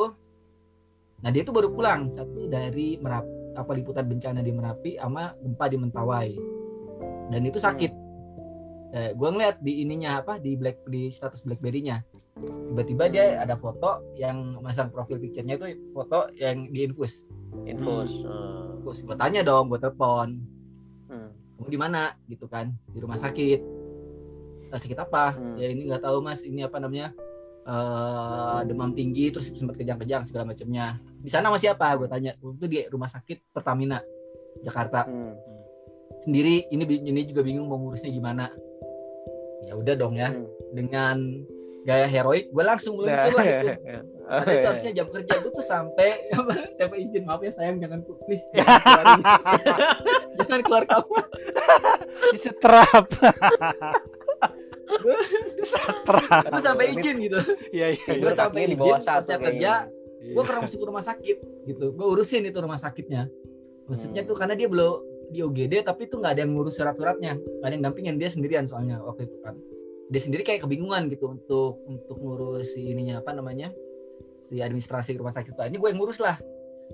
nah 1.24 1.30
dia 1.32 1.42
itu 1.44 1.54
baru 1.54 1.72
pulang. 1.72 2.12
Saat 2.12 2.32
itu 2.34 2.48
dari 2.50 2.98
Merapi 3.00 3.56
apa 3.56 3.72
liputan 3.72 4.06
bencana 4.06 4.44
di 4.44 4.52
Merapi 4.52 5.00
sama 5.00 5.32
gempa 5.40 5.66
di 5.72 5.78
Mentawai. 5.80 6.30
Dan 7.32 7.42
itu 7.48 7.58
sakit. 7.58 7.92
Eh, 8.96 9.12
gue 9.12 9.30
ngeliat 9.32 9.60
di 9.60 9.84
ininya 9.84 10.24
apa 10.24 10.40
di 10.40 10.56
black 10.56 10.88
di 10.88 11.12
status 11.12 11.44
BlackBerry-nya. 11.44 12.04
Tiba-tiba 12.36 13.08
dia 13.08 13.40
ada 13.40 13.56
foto 13.56 14.16
yang 14.20 14.60
masang 14.60 14.92
profil 14.92 15.20
picture-nya 15.20 15.56
itu 15.56 15.92
foto 15.96 16.32
yang 16.36 16.68
diinfus. 16.72 17.28
Infus. 17.64 18.12
Hmm. 18.24 18.84
terus 18.86 19.02
gue 19.02 19.18
tanya 19.18 19.42
dong 19.42 19.72
gue 19.72 19.82
telepon. 19.82 20.38
Hmm. 21.10 21.32
kamu 21.58 21.70
di 21.72 21.80
mana? 21.80 22.14
Gitu 22.30 22.46
kan 22.46 22.70
di 22.92 23.00
rumah 23.02 23.18
sakit. 23.18 23.60
"Ah, 24.70 24.78
sakit 24.78 25.00
apa? 25.00 25.34
Hmm. 25.34 25.56
ya 25.58 25.72
ini 25.72 25.88
nggak 25.90 26.04
tahu 26.04 26.22
mas. 26.22 26.44
Ini 26.46 26.68
apa 26.68 26.78
namanya 26.78 27.16
eh 27.66 28.60
demam 28.70 28.94
tinggi 28.94 29.34
terus 29.34 29.50
sempat 29.50 29.74
kejang-kejang 29.74 30.22
segala 30.22 30.54
macamnya 30.54 30.94
di 31.18 31.34
sana 31.34 31.50
masih 31.50 31.74
apa 31.74 31.98
gue 31.98 32.06
tanya. 32.06 32.38
Itu 32.38 32.70
di 32.70 32.86
rumah 32.90 33.10
sakit 33.10 33.50
Pertamina 33.50 34.00
Jakarta. 34.62 35.06
Hmm. 35.06 35.34
sendiri 36.16 36.72
ini 36.72 36.88
ini 37.12 37.22
juga 37.28 37.44
bingung 37.44 37.68
mau 37.68 37.82
ngurusnya 37.82 38.14
gimana. 38.14 38.48
Ya 39.66 39.74
udah 39.76 39.94
dong 39.98 40.16
ya. 40.16 40.30
Hmm. 40.30 40.46
dengan 40.72 41.18
gaya 41.86 42.10
heroik 42.10 42.50
gue 42.50 42.64
langsung 42.66 42.98
meluncur 42.98 43.34
lah 43.34 43.46
itu. 43.46 43.70
Karena 44.26 44.52
itu 44.58 44.68
harusnya 44.74 44.92
jam 44.98 45.08
kerja 45.14 45.34
gue 45.38 45.52
tuh 45.54 45.66
sampai 45.66 46.10
sampai 46.78 46.98
izin 47.06 47.30
maaf 47.30 47.42
ya 47.46 47.54
sayang 47.54 47.78
jangan 47.78 48.02
please. 48.26 48.46
Jangan 48.54 48.78
keluarin. 48.86 49.22
jangan 50.42 50.60
keluar 50.66 50.84
kamar 50.90 51.26
Disetrap. 52.34 53.06
Disetrap. 55.60 56.44
gue 56.50 56.62
sampai 56.64 56.86
izin 56.92 57.16
gitu 57.22 57.40
Iya 57.72 57.88
iya. 57.94 58.14
gue 58.18 58.32
iya. 58.32 58.34
sampai 58.34 58.62
kakinya 58.64 58.70
di 58.70 58.76
izin 58.76 59.02
pas 59.04 59.22
saya 59.22 59.40
kerja 59.40 59.72
Iya. 60.26 60.34
gue 60.34 60.44
ke 60.44 60.52
masuk 60.58 60.78
ke 60.82 60.86
rumah 60.90 61.06
sakit 61.06 61.38
gitu 61.70 61.86
gue 61.94 62.06
urusin 62.10 62.42
itu 62.44 62.58
rumah 62.58 62.82
sakitnya 62.82 63.30
maksudnya 63.86 64.26
Hmm. 64.26 64.30
tuh 64.30 64.36
karena 64.36 64.58
dia 64.58 64.66
belum 64.66 64.94
di 65.26 65.40
OGD 65.42 65.82
tapi 65.82 66.06
tuh 66.06 66.18
nggak 66.18 66.34
ada 66.38 66.42
yang 66.46 66.54
ngurus 66.54 66.78
surat-suratnya 66.78 67.34
nggak 67.38 67.66
ada 67.66 67.74
yang 67.74 67.86
dampingin 67.86 68.16
dia 68.18 68.30
sendirian 68.30 68.66
soalnya 68.66 69.02
waktu 69.02 69.26
itu 69.26 69.38
kan 69.42 69.54
dia 70.06 70.22
sendiri 70.22 70.42
kayak 70.42 70.66
kebingungan 70.66 71.10
gitu 71.10 71.30
untuk 71.30 71.82
untuk 71.86 72.18
ngurus 72.18 72.74
si 72.74 72.90
ininya 72.90 73.22
apa 73.22 73.34
namanya 73.34 73.70
si 74.46 74.62
administrasi 74.62 75.18
rumah 75.18 75.34
sakit 75.34 75.54
itu 75.54 75.62
ini 75.66 75.78
gue 75.78 75.90
yang 75.90 75.98
ngurus 75.98 76.22
lah 76.22 76.38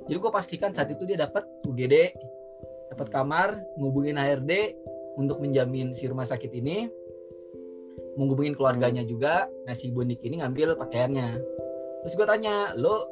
jadi 0.08 0.16
gue 0.16 0.32
pastikan 0.32 0.72
saat 0.72 0.92
itu 0.92 1.04
dia 1.04 1.20
dapat 1.20 1.44
UGD 1.68 1.96
dapat 2.92 3.08
kamar 3.08 3.56
ngubungin 3.76 4.16
HRD 4.16 4.76
untuk 5.16 5.40
menjamin 5.40 5.92
si 5.92 6.08
rumah 6.08 6.24
sakit 6.24 6.52
ini 6.56 6.88
menghubungin 8.16 8.56
keluarganya 8.56 9.04
juga. 9.06 9.48
Nah 9.68 9.74
si 9.76 9.92
ini 9.92 10.36
ngambil 10.42 10.76
pakaiannya. 10.76 11.30
Terus 12.04 12.14
gue 12.18 12.28
tanya 12.28 12.74
lo 12.76 13.08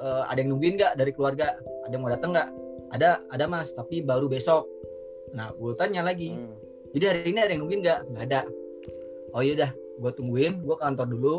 eh, 0.00 0.22
ada 0.28 0.38
yang 0.40 0.56
nungguin 0.56 0.74
nggak 0.76 0.92
dari 0.98 1.12
keluarga? 1.14 1.56
Ada 1.86 1.92
yang 1.94 2.02
mau 2.02 2.12
datang 2.12 2.30
nggak? 2.34 2.48
Ada 2.90 3.08
ada 3.30 3.44
mas 3.46 3.70
tapi 3.72 4.02
baru 4.02 4.26
besok. 4.26 4.66
Nah 5.32 5.54
gue 5.54 5.72
tanya 5.78 6.02
lagi 6.02 6.34
Hmm. 6.34 6.56
jadi 6.90 7.04
hari 7.14 7.30
ini 7.30 7.38
ada 7.38 7.50
yang 7.54 7.62
nungguin 7.64 7.80
nggak? 7.86 8.00
Nggak 8.10 8.24
ada. 8.32 8.40
Oh 9.32 9.42
yaudah 9.44 9.70
gue 9.74 10.10
tungguin. 10.16 10.52
Gue 10.64 10.74
ke 10.74 10.82
kantor 10.82 11.06
dulu 11.06 11.34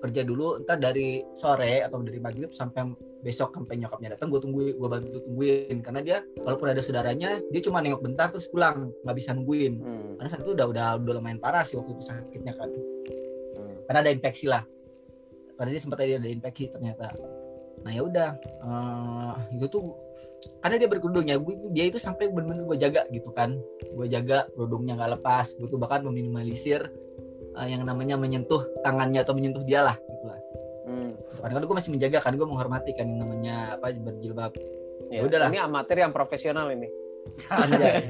kerja 0.00 0.24
dulu 0.24 0.64
entar 0.64 0.80
dari 0.80 1.20
sore 1.36 1.84
atau 1.84 2.00
dari 2.00 2.18
maghrib 2.18 2.48
sampai 2.50 2.88
besok 3.20 3.52
sampai 3.52 3.76
nyokapnya 3.76 4.16
datang 4.16 4.32
gue 4.32 4.40
tungguin 4.40 4.74
gue 4.80 4.88
bantu 4.88 5.20
tungguin. 5.20 5.76
Karena 5.84 6.00
dia 6.00 6.18
walaupun 6.40 6.72
ada 6.72 6.80
saudaranya 6.80 7.38
dia 7.52 7.60
cuma 7.60 7.84
nengok 7.84 8.00
bentar 8.00 8.32
terus 8.32 8.48
pulang 8.48 8.88
nggak 9.04 9.16
bisa 9.16 9.36
nungguin. 9.36 9.74
Hmm. 9.80 10.10
karena 10.16 10.28
saat 10.32 10.42
itu 10.42 10.52
udah 10.56 10.66
udah 10.66 10.86
udah 11.04 11.14
lumayan 11.20 11.38
parah 11.38 11.62
sih 11.62 11.76
waktu 11.76 11.94
itu 11.94 12.02
sakitnya 12.02 12.56
kan. 12.56 12.68
Hmm. 13.60 13.76
karena 13.86 13.98
ada 14.08 14.10
infeksi 14.10 14.46
lah. 14.48 14.64
Karena 15.60 15.70
dia 15.76 15.80
sempat 15.84 16.00
ada 16.00 16.16
ada 16.16 16.30
infeksi 16.32 16.72
ternyata. 16.72 17.12
Nah 17.80 17.92
ya 17.92 18.02
udah 18.04 18.28
eh, 18.40 19.34
itu 19.56 19.66
tuh 19.68 19.84
karena 20.60 20.76
dia 20.76 20.88
berkerudung 20.88 21.24
ya 21.28 21.36
gue 21.40 21.54
dia 21.72 21.88
itu 21.88 21.96
sampai 21.96 22.28
benar-benar 22.28 22.64
gue 22.64 22.78
jaga 22.80 23.02
gitu 23.12 23.28
kan. 23.36 23.52
Gue 23.92 24.08
jaga 24.08 24.48
kerudungnya 24.56 24.96
nggak 24.96 25.20
lepas 25.20 25.56
gue 25.60 25.68
tuh 25.68 25.76
bahkan 25.76 26.04
meminimalisir 26.04 26.88
eh, 27.60 27.68
yang 27.70 27.84
namanya 27.84 28.16
menyentuh 28.16 28.64
tangannya 28.80 29.20
atau 29.20 29.36
menyentuh 29.36 29.62
dia 29.62 29.84
lah 29.84 29.96
gitu 29.96 30.26
lah 30.26 30.38
Hmm. 30.90 31.14
kan 31.38 31.54
gue 31.54 31.76
masih 31.76 31.94
menjaga 31.94 32.18
kan 32.18 32.34
gue 32.34 32.42
menghormati 32.42 32.90
kan 32.98 33.06
yang 33.06 33.22
namanya 33.22 33.78
apa 33.78 33.94
berjilbab 33.94 34.50
Ya, 35.10 35.26
udahlah. 35.26 35.50
Ini 35.50 35.66
amatir 35.66 35.98
yang 35.98 36.14
profesional 36.14 36.70
ini. 36.70 36.86
Anjay. 37.50 37.98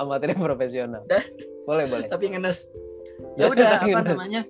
Amatir 0.00 0.32
yang 0.32 0.40
profesional. 0.40 1.04
boleh, 1.68 1.84
boleh. 1.86 2.08
tapi 2.08 2.32
ngenes 2.32 2.72
ya 3.38 3.46
udah 3.46 3.66
apa 3.78 3.86
ngenes. 3.86 4.08
namanya 4.10 4.42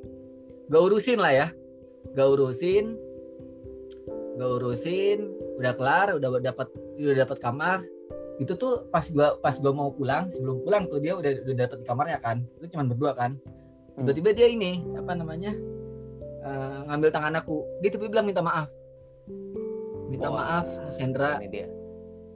gak 0.73 0.83
urusin 0.83 1.19
lah 1.21 1.33
ya 1.35 1.47
gak 2.17 2.25
urusin 2.25 2.97
gak 4.41 4.51
urusin 4.57 5.19
udah 5.61 5.73
kelar 5.77 6.09
udah 6.17 6.41
dapat 6.41 6.73
udah 6.97 7.17
dapat 7.29 7.37
kamar 7.43 7.79
itu 8.41 8.53
tuh 8.57 8.89
pas 8.89 9.05
gua 9.13 9.37
pas 9.41 9.55
gua 9.61 9.73
mau 9.75 9.93
pulang 9.93 10.25
sebelum 10.31 10.65
pulang 10.65 10.89
tuh 10.89 11.03
dia 11.03 11.13
udah 11.13 11.31
udah 11.45 11.57
dapat 11.69 11.79
kamarnya 11.85 12.19
kan. 12.23 12.41
Itu 12.61 12.73
cuma 12.73 12.89
berdua 12.89 13.13
kan. 13.13 13.37
Hmm. 13.93 14.09
tiba-tiba 14.09 14.33
dia 14.33 14.49
ini 14.49 14.81
apa 14.97 15.13
namanya 15.13 15.53
eh, 16.45 16.79
ngambil 16.89 17.09
tangan 17.13 17.35
aku. 17.45 17.61
Dia 17.85 17.91
tiba 17.93 18.09
bilang 18.09 18.25
minta 18.25 18.41
maaf. 18.41 18.69
Minta 20.09 20.29
Wah, 20.29 20.65
maaf 20.65 20.67
Mas 20.85 20.97
Hendra. 21.01 21.41
Ini 21.41 21.49
dia. 21.49 21.69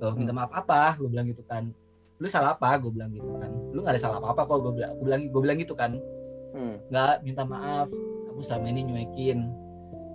Loh, 0.00 0.12
minta 0.12 0.32
maaf 0.32 0.52
apa? 0.52 0.96
Gue 1.00 1.08
bilang 1.08 1.28
gitu 1.28 1.44
kan. 1.44 1.72
Lu 2.20 2.28
salah 2.28 2.56
apa? 2.56 2.76
Gue 2.80 2.92
bilang 2.92 3.12
gitu 3.12 3.28
kan. 3.40 3.52
Lu 3.72 3.80
nggak 3.84 3.96
ada 3.96 4.00
salah 4.00 4.16
apa 4.20 4.32
apa 4.32 4.42
kok. 4.48 4.58
Gue 4.64 4.72
bilang 4.76 4.92
gue 4.96 5.04
bilang 5.04 5.20
gue 5.28 5.40
bilang 5.40 5.58
gitu 5.60 5.74
kan. 5.76 5.92
Hmm. 6.56 6.76
nggak 6.88 7.24
minta 7.24 7.42
maaf. 7.44 7.88
Aku 8.32 8.40
selama 8.44 8.72
ini 8.72 8.80
nyuekin. 8.88 9.48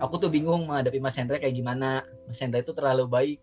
Aku 0.02 0.18
tuh 0.18 0.34
bingung 0.34 0.66
menghadapi 0.66 0.98
Mas 0.98 1.18
Hendra 1.18 1.38
kayak 1.38 1.54
gimana. 1.54 2.02
Mas 2.26 2.42
Hendra 2.42 2.62
itu 2.62 2.74
terlalu 2.74 3.06
baik 3.06 3.38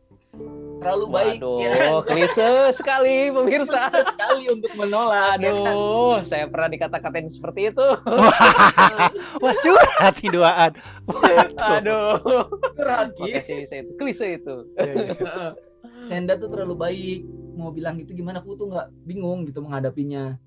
terlalu 0.88 1.06
baik 1.12 1.38
Waduh, 1.44 1.60
ya 1.60 1.72
klise 2.08 2.48
sekali 2.72 3.28
pemirsa. 3.28 3.92
Susah 3.92 4.04
sekali 4.08 4.44
untuk 4.48 4.72
menolak 4.72 5.36
ya 5.36 5.52
kan? 5.52 5.76
Aduh, 5.76 6.16
saya 6.24 6.44
pernah 6.48 6.68
dikata-katain 6.72 7.28
seperti 7.28 7.68
itu. 7.68 7.88
Wah 9.44 9.54
curhat 9.60 10.14
nih 10.24 10.32
duaan. 10.32 10.72
Aduh. 11.60 12.16
Curhat, 12.72 13.12
sih, 13.44 13.68
saya 13.68 13.84
itu 13.84 13.92
klise 14.00 14.40
itu. 14.40 14.56
Iya. 14.80 15.12
Heeh. 15.20 15.50
Senda 16.08 16.40
tuh 16.40 16.48
terlalu 16.48 16.74
baik 16.74 17.20
mau 17.58 17.74
bilang 17.74 18.00
itu 18.00 18.14
gimana 18.16 18.40
aku 18.40 18.54
tuh 18.54 18.70
nggak 18.70 18.88
bingung 19.02 19.42
gitu 19.42 19.58
menghadapinya 19.58 20.38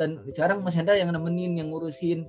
dan 0.00 0.16
sekarang 0.32 0.64
Mas 0.64 0.72
Hendra 0.72 0.96
yang 0.96 1.12
nemenin 1.12 1.60
yang 1.60 1.68
ngurusin 1.68 2.24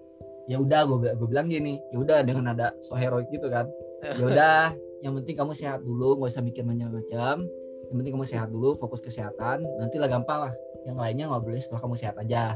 ya 0.51 0.60
udah 0.60 0.84
gue 0.91 1.15
gue 1.15 1.27
bilang 1.31 1.48
gini 1.48 1.79
ya 1.96 2.03
udah 2.03 2.20
dengan 2.27 2.51
ada 2.51 2.75
so 2.84 3.00
heroik 3.00 3.31
gitu 3.31 3.48
kan 3.48 3.72
ya 4.01 4.24
udah 4.25 4.60
yang 5.01 5.13
penting 5.22 5.36
kamu 5.38 5.53
sehat 5.53 5.81
dulu 5.81 6.17
nggak 6.17 6.31
usah 6.34 6.43
mikir 6.43 6.62
macam-macam. 6.65 7.46
Yang 7.91 7.98
penting 7.98 8.13
kamu 8.13 8.25
sehat 8.27 8.48
dulu 8.50 8.77
fokus 8.77 9.01
kesehatan 9.01 9.65
nanti 9.77 9.98
lah 9.98 10.10
gampang 10.10 10.50
lah. 10.50 10.53
Yang 10.86 10.98
lainnya 10.98 11.25
ngobrolin 11.29 11.62
setelah 11.62 11.81
kamu 11.86 11.96
sehat 11.98 12.15
aja. 12.17 12.55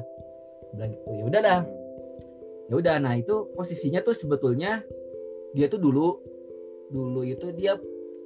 Bilang 0.73 0.91
gitu 0.93 1.09
ya 1.13 1.23
udah 1.27 1.41
dah. 1.41 1.61
Ya 2.65 2.73
udah 2.81 2.95
nah 2.97 3.13
itu 3.13 3.49
posisinya 3.53 4.01
tuh 4.01 4.17
sebetulnya 4.17 4.81
dia 5.53 5.69
tuh 5.69 5.77
dulu 5.77 6.17
dulu 6.89 7.21
itu 7.25 7.49
dia 7.53 7.77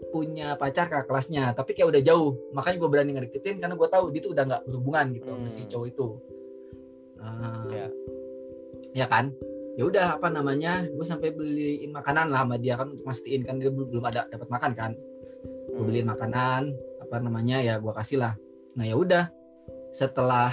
punya 0.10 0.56
pacar 0.56 0.88
kakak 0.88 1.12
kelasnya 1.12 1.52
tapi 1.52 1.76
kayak 1.76 1.92
udah 1.92 2.02
jauh. 2.04 2.32
Makanya 2.56 2.78
gue 2.80 2.90
berani 2.92 3.12
ngedeketin 3.16 3.60
karena 3.60 3.76
gue 3.76 3.88
tahu 3.92 4.06
dia 4.16 4.22
tuh 4.24 4.32
udah 4.32 4.44
nggak 4.48 4.62
berhubungan 4.68 5.06
gitu 5.16 5.28
sama 5.28 5.48
si 5.48 5.62
Hmm. 5.64 5.70
cowok 5.72 5.88
itu. 5.92 6.08
Ah, 7.20 7.68
Ya. 7.68 7.88
ya 8.96 9.06
kan 9.12 9.36
ya 9.80 9.88
udah 9.88 10.20
apa 10.20 10.28
namanya 10.28 10.84
gue 10.84 11.06
sampai 11.08 11.32
beliin 11.32 11.96
makanan 11.96 12.28
lah 12.36 12.44
sama 12.44 12.60
dia 12.60 12.76
kan 12.76 12.92
untuk 12.92 13.08
mastiin 13.08 13.48
kan 13.48 13.56
dia 13.64 13.72
belum 13.72 13.88
belum 13.96 14.04
ada 14.12 14.28
dapat 14.28 14.52
makan 14.52 14.72
kan. 14.76 14.92
Gue 15.72 15.80
Hmm. 15.80 15.88
beliin 15.88 16.08
makanan 16.12 16.76
apa 17.00 17.16
namanya 17.24 17.64
ya 17.64 17.80
gue 17.80 17.94
kasih 17.96 18.20
lah. 18.20 18.36
Nah 18.76 18.84
ya 18.84 19.00
udah 19.00 19.32
setelah 19.96 20.52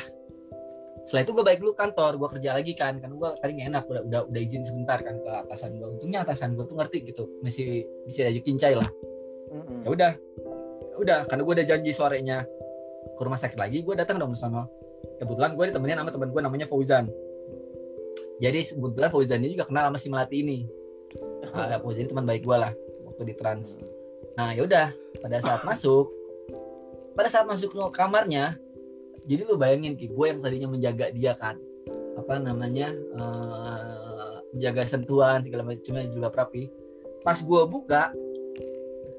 setelah 1.03 1.23
itu 1.27 1.33
gue 1.35 1.45
balik 1.45 1.59
dulu 1.59 1.75
kantor 1.75 2.23
gue 2.23 2.29
kerja 2.39 2.51
lagi 2.55 2.73
kan 2.79 3.03
kan 3.03 3.11
gue 3.11 3.31
tadi 3.43 3.51
nggak 3.59 3.69
enak 3.75 3.83
udah 3.91 4.03
udah 4.07 4.21
udah 4.31 4.41
izin 4.43 4.63
sebentar 4.63 5.03
kan 5.03 5.19
ke 5.19 5.31
atasan 5.43 5.75
gue 5.75 5.87
untungnya 5.91 6.23
atasan 6.23 6.55
gue 6.55 6.63
tuh 6.63 6.79
ngerti 6.79 6.99
gitu 7.11 7.27
masih 7.43 7.83
bisa 8.07 8.31
aja 8.31 8.39
kincai 8.39 8.79
lah. 8.79 8.87
Mm-mm. 9.51 9.83
ya 9.83 9.91
udah 9.91 10.13
Ya 10.97 11.05
udah 11.05 11.19
karena 11.29 11.43
gue 11.45 11.55
udah 11.61 11.67
janji 11.69 11.93
sorenya 11.93 12.41
ke 13.13 13.21
rumah 13.21 13.37
sakit 13.37 13.61
lagi 13.61 13.85
gue 13.85 13.93
datang 13.93 14.17
dong 14.17 14.33
ke 14.33 14.41
sana. 14.41 14.65
Kebetulan 15.21 15.53
gue 15.53 15.65
ditemenin 15.69 16.01
sama 16.01 16.09
teman 16.09 16.33
gue 16.33 16.41
namanya 16.41 16.65
Fauzan 16.65 17.05
jadi 18.37 18.59
kebetulan 18.63 19.09
Fauzan 19.09 19.41
ini 19.41 19.55
juga 19.55 19.65
kenal 19.65 19.89
sama 19.89 19.99
si 19.99 20.09
Melati 20.09 20.39
ini 20.41 20.59
Ah, 21.51 21.79
Fauzan 21.79 22.05
ini 22.05 22.09
teman 22.09 22.25
baik 22.25 22.43
gue 22.43 22.57
lah 22.57 22.73
waktu 23.05 23.23
di 23.25 23.35
trans 23.35 23.81
nah 24.35 24.53
ya 24.53 24.63
udah 24.63 24.93
pada 25.19 25.41
saat 25.41 25.63
masuk 25.63 26.13
pada 27.13 27.29
saat 27.29 27.49
masuk 27.49 27.73
ke 27.73 27.81
kamarnya 27.91 28.61
jadi 29.25 29.43
lu 29.43 29.57
bayangin 29.57 29.97
ki 29.97 30.09
gue 30.09 30.27
yang 30.27 30.39
tadinya 30.39 30.69
menjaga 30.69 31.09
dia 31.11 31.33
kan 31.33 31.57
apa 32.15 32.37
namanya 32.37 32.93
eh, 32.93 34.33
jaga 34.57 34.85
sentuhan 34.85 35.41
segala 35.41 35.65
macamnya 35.65 36.05
juga 36.07 36.29
rapi 36.31 36.69
pas 37.23 37.37
gue 37.37 37.61
buka 37.67 38.13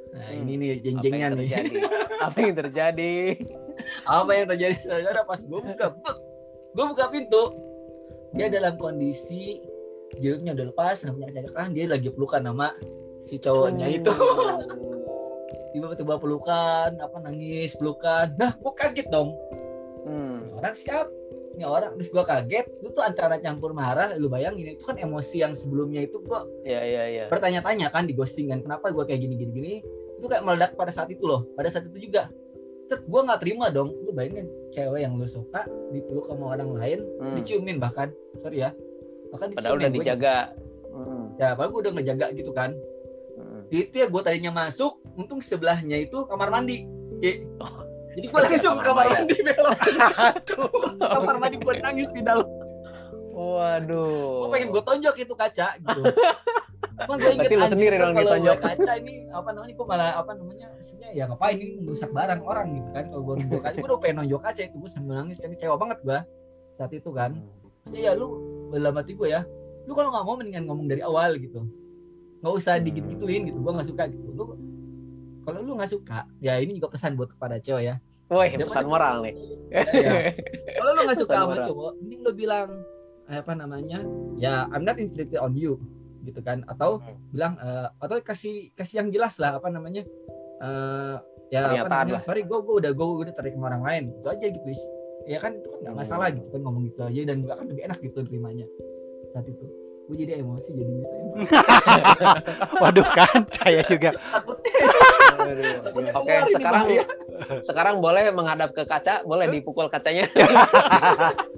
nah 0.08 0.26
Hmm. 0.28 0.42
ini 0.44 0.54
nih 0.58 0.70
Apa 0.74 0.82
jenjengnya 0.82 1.28
nih? 1.30 1.48
Apa 2.26 2.38
yang 2.42 2.56
terjadi? 2.58 3.14
apa 4.04 4.32
yang 4.34 4.46
terjadi 4.50 4.76
saudara 4.76 5.22
pas 5.22 5.38
gue 5.38 5.60
buka 5.62 5.86
gue 6.74 6.86
buka 6.90 7.06
pintu 7.08 7.44
dia 8.38 8.54
dalam 8.54 8.78
kondisi 8.78 9.58
jilbabnya 10.22 10.54
udah 10.54 10.66
lepas 10.70 10.96
rambutnya 11.04 11.42
kecacakan 11.42 11.74
dia 11.74 11.86
lagi 11.90 12.10
pelukan 12.14 12.42
sama 12.46 12.70
si 13.26 13.36
cowoknya 13.42 13.90
itu. 13.90 14.14
Tiba-tiba 15.74 16.16
pelukan 16.22 16.96
apa 17.02 17.18
nangis 17.20 17.74
pelukan. 17.76 18.38
Nah 18.38 18.54
gue 18.56 18.74
kaget 18.78 19.10
dong. 19.10 19.34
Hmm. 20.06 20.54
Orang 20.54 20.78
siap. 20.78 21.10
Ini 21.58 21.66
orang 21.66 21.98
terus 21.98 22.14
gue 22.14 22.22
kaget 22.22 22.66
itu 22.70 22.94
tuh 22.94 23.02
antara 23.02 23.42
campur 23.42 23.74
marah 23.74 24.14
lu 24.22 24.30
bayangin 24.30 24.78
itu 24.78 24.86
kan 24.86 24.94
emosi 24.94 25.42
yang 25.42 25.58
sebelumnya 25.58 26.06
itu 26.06 26.22
gue 26.22 26.40
Ya, 26.62 26.86
ya, 26.86 27.10
ya. 27.10 27.26
bertanya-tanya 27.34 27.90
kan 27.90 28.06
di 28.06 28.14
ghosting 28.14 28.54
kan 28.54 28.62
kenapa 28.62 28.94
gue 28.94 29.02
kayak 29.02 29.26
gini 29.26 29.34
gini 29.34 29.52
gini. 29.52 29.74
Itu 30.22 30.30
kayak 30.30 30.46
meledak 30.46 30.72
pada 30.78 30.94
saat 30.94 31.10
itu 31.10 31.26
loh 31.26 31.50
pada 31.58 31.74
saat 31.74 31.90
itu 31.90 32.10
juga 32.10 32.30
gue 32.90 33.22
nggak 33.22 33.40
terima 33.40 33.66
dong 33.68 33.92
lu 34.00 34.12
bayangin 34.12 34.46
cewek 34.70 35.02
yang 35.02 35.14
lu 35.14 35.26
suka 35.26 35.62
dipeluk 35.90 36.24
sama 36.24 36.54
orang 36.54 36.72
lain 36.72 37.00
Hmm. 37.18 37.36
diciumin 37.36 37.78
bahkan 37.78 38.08
sorry 38.38 38.62
ya 38.62 38.72
bahkan 39.30 39.52
Padahal 39.52 39.76
diciumin 39.76 39.78
udah 39.78 39.90
Gua- 39.90 39.98
dijaga. 40.00 40.36
Hmm. 40.88 41.24
ya 41.36 41.48
padahal 41.52 41.70
gue 41.70 41.82
udah 41.82 41.94
ngejaga 41.94 42.26
gitu 42.34 42.52
kan 42.52 42.72
Hmm. 43.34 43.62
itu 43.70 43.96
ya 43.96 44.08
gue 44.08 44.22
tadinya 44.22 44.52
masuk 44.56 44.98
untung 45.14 45.38
sebelahnya 45.40 45.98
itu 46.00 46.18
kamar 46.26 46.50
mandi 46.50 46.88
Ki. 47.18 47.44
Oh. 47.60 47.84
jadi 48.14 48.26
gue 48.26 48.40
langsung 48.42 48.76
ke 48.76 48.84
kamar 48.84 49.06
mandi 49.12 49.36
belok 49.38 49.78
kamar 51.14 51.36
mandi 51.38 51.58
buat 51.60 51.78
nangis 51.80 52.10
di 52.10 52.22
dalam 52.22 52.48
Waduh. 53.38 54.42
gue 54.42 54.50
pengen 54.50 54.68
gue 54.74 54.82
tonjok 54.82 55.16
itu 55.22 55.34
kaca 55.38 55.68
gitu. 55.78 56.02
Cuman 56.98 57.18
gue 57.22 57.32
inget 57.38 57.50
anjing 57.54 57.70
sendiri 57.70 57.96
dong 58.02 58.18
kalau 58.18 58.42
gue 58.42 58.56
kaca 58.58 58.92
ini 58.98 59.30
apa 59.30 59.50
namanya 59.54 59.74
gue 59.78 59.86
malah 59.86 60.10
apa 60.18 60.32
namanya 60.34 60.66
maksudnya 60.74 61.10
ya 61.14 61.30
ngapain 61.30 61.58
ini 61.62 61.78
merusak 61.86 62.10
barang 62.10 62.42
orang 62.42 62.68
gitu 62.82 62.90
kan. 62.90 63.04
Kalau 63.14 63.22
gue 63.22 63.36
nonjok 63.46 63.62
kaca 63.62 63.78
gue 63.78 63.88
udah 63.94 64.00
pengen 64.02 64.16
nonjok 64.26 64.42
kaca 64.42 64.62
itu 64.66 64.76
gue 64.82 64.90
sambil 64.90 65.14
nangis 65.22 65.38
kan. 65.38 65.50
Kecewa 65.54 65.78
banget 65.78 65.98
gue 66.02 66.20
saat 66.74 66.92
itu 66.98 67.10
kan. 67.14 67.32
Terus 67.86 67.94
ya 68.02 68.12
lu 68.18 68.28
dalam 68.74 68.98
hati 68.98 69.14
gue 69.14 69.30
ya 69.30 69.42
lu 69.88 69.94
kalau 69.94 70.10
nggak 70.12 70.26
mau 70.26 70.36
mendingan 70.36 70.64
ngomong 70.66 70.88
dari 70.90 71.06
awal 71.06 71.38
gitu. 71.38 71.62
Nggak 72.42 72.54
usah 72.58 72.82
digit 72.82 73.06
gituin 73.06 73.46
gitu 73.54 73.62
gue 73.62 73.72
nggak 73.78 73.88
suka 73.94 74.10
gitu. 74.10 74.34
Lu 74.34 74.58
kalau 75.46 75.62
lu 75.62 75.78
nggak 75.78 75.94
suka 75.94 76.26
ya 76.42 76.58
ini 76.58 76.82
juga 76.82 76.90
pesan 76.90 77.14
buat 77.14 77.30
kepada 77.30 77.62
cewek 77.62 77.86
ya. 77.86 77.96
Woi, 78.28 78.52
pesan 78.60 78.90
moral 78.90 79.24
nih. 79.24 79.36
Ya, 79.78 80.32
kalau 80.80 80.92
lu 80.96 81.00
nggak 81.06 81.20
suka 81.22 81.34
sama 81.44 81.56
cowok 81.62 81.92
mending 82.02 82.22
lu 82.24 82.32
bilang 82.36 82.70
apa 83.30 83.54
namanya 83.54 84.00
ya 84.36 84.66
I'm 84.68 84.82
not 84.82 84.96
interested 84.96 85.36
on 85.36 85.54
you 85.54 85.78
gitu 86.22 86.40
kan 86.40 86.64
atau 86.66 87.00
Hmm. 87.00 87.16
bilang 87.30 87.54
eh, 87.58 87.88
atau 87.98 88.20
kasih 88.20 88.72
kasih 88.74 89.00
yang 89.00 89.10
jelas 89.10 89.36
lah 89.36 89.56
apa 89.56 89.68
namanya 89.68 90.04
eh 90.58 91.16
ya 91.48 91.76
apa 91.78 91.88
namanya 91.88 92.14
lah. 92.14 92.22
sorry 92.22 92.44
gue 92.44 92.58
gue 92.58 92.76
udah 92.78 92.92
gue 92.92 93.08
udah 93.22 93.34
tarik 93.34 93.54
sama 93.54 93.68
orang 93.70 93.84
lain 93.84 94.04
itu 94.14 94.28
aja 94.28 94.46
gitu 94.50 94.68
ya 95.26 95.38
kan 95.38 95.52
itu 95.54 95.68
kan 95.68 95.80
nggak 95.82 95.94
Hmm. 95.94 96.02
masalah 96.02 96.28
gitu 96.30 96.48
kan 96.48 96.60
ngomong 96.62 96.84
gitu 96.86 97.00
aja 97.02 97.22
dan 97.26 97.38
akan 97.46 97.66
lebih 97.68 97.84
enak 97.86 98.00
gitu 98.02 98.18
terimanya 98.22 98.66
saat 99.30 99.46
itu 99.46 99.66
gue 100.08 100.16
jadi 100.18 100.40
emosi 100.40 100.70
jadi 100.72 100.88
misalnya 100.90 101.32
Waduh 102.82 103.08
kan 103.10 103.40
saya 103.50 103.82
juga. 103.84 104.10
takutnya 104.16 104.72
Oke, 106.14 106.34
sekarang 106.50 106.84
bahaya. 106.86 107.04
Sekarang 107.62 107.96
boleh 108.00 108.24
menghadap 108.32 108.74
ke 108.74 108.84
kaca, 108.84 109.24
boleh 109.24 109.48
dipukul 109.48 109.88
kacanya. 109.88 110.28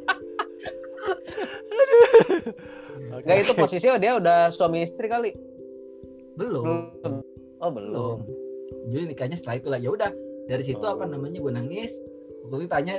Enggak 3.19 3.37
itu 3.47 3.51
posisinya 3.55 3.97
dia 3.97 4.11
udah 4.17 4.51
suami 4.53 4.85
istri 4.85 5.07
kali. 5.07 5.31
belum. 6.39 6.65
Belum. 7.03 7.13
Oh, 7.59 7.71
belum. 7.71 7.91
belum. 7.91 8.17
Jadi 8.89 9.03
nikahnya 9.11 9.37
setelah 9.37 9.55
itu 9.59 9.67
lah 9.67 9.79
ya 9.81 9.89
udah 9.91 10.11
dari 10.47 10.63
situ 10.63 10.83
apa 10.87 11.03
namanya 11.05 11.43
gue 11.43 11.53
nangis. 11.53 11.99
Waktu 12.47 12.65
itu 12.65 12.71
tanya 12.71 12.95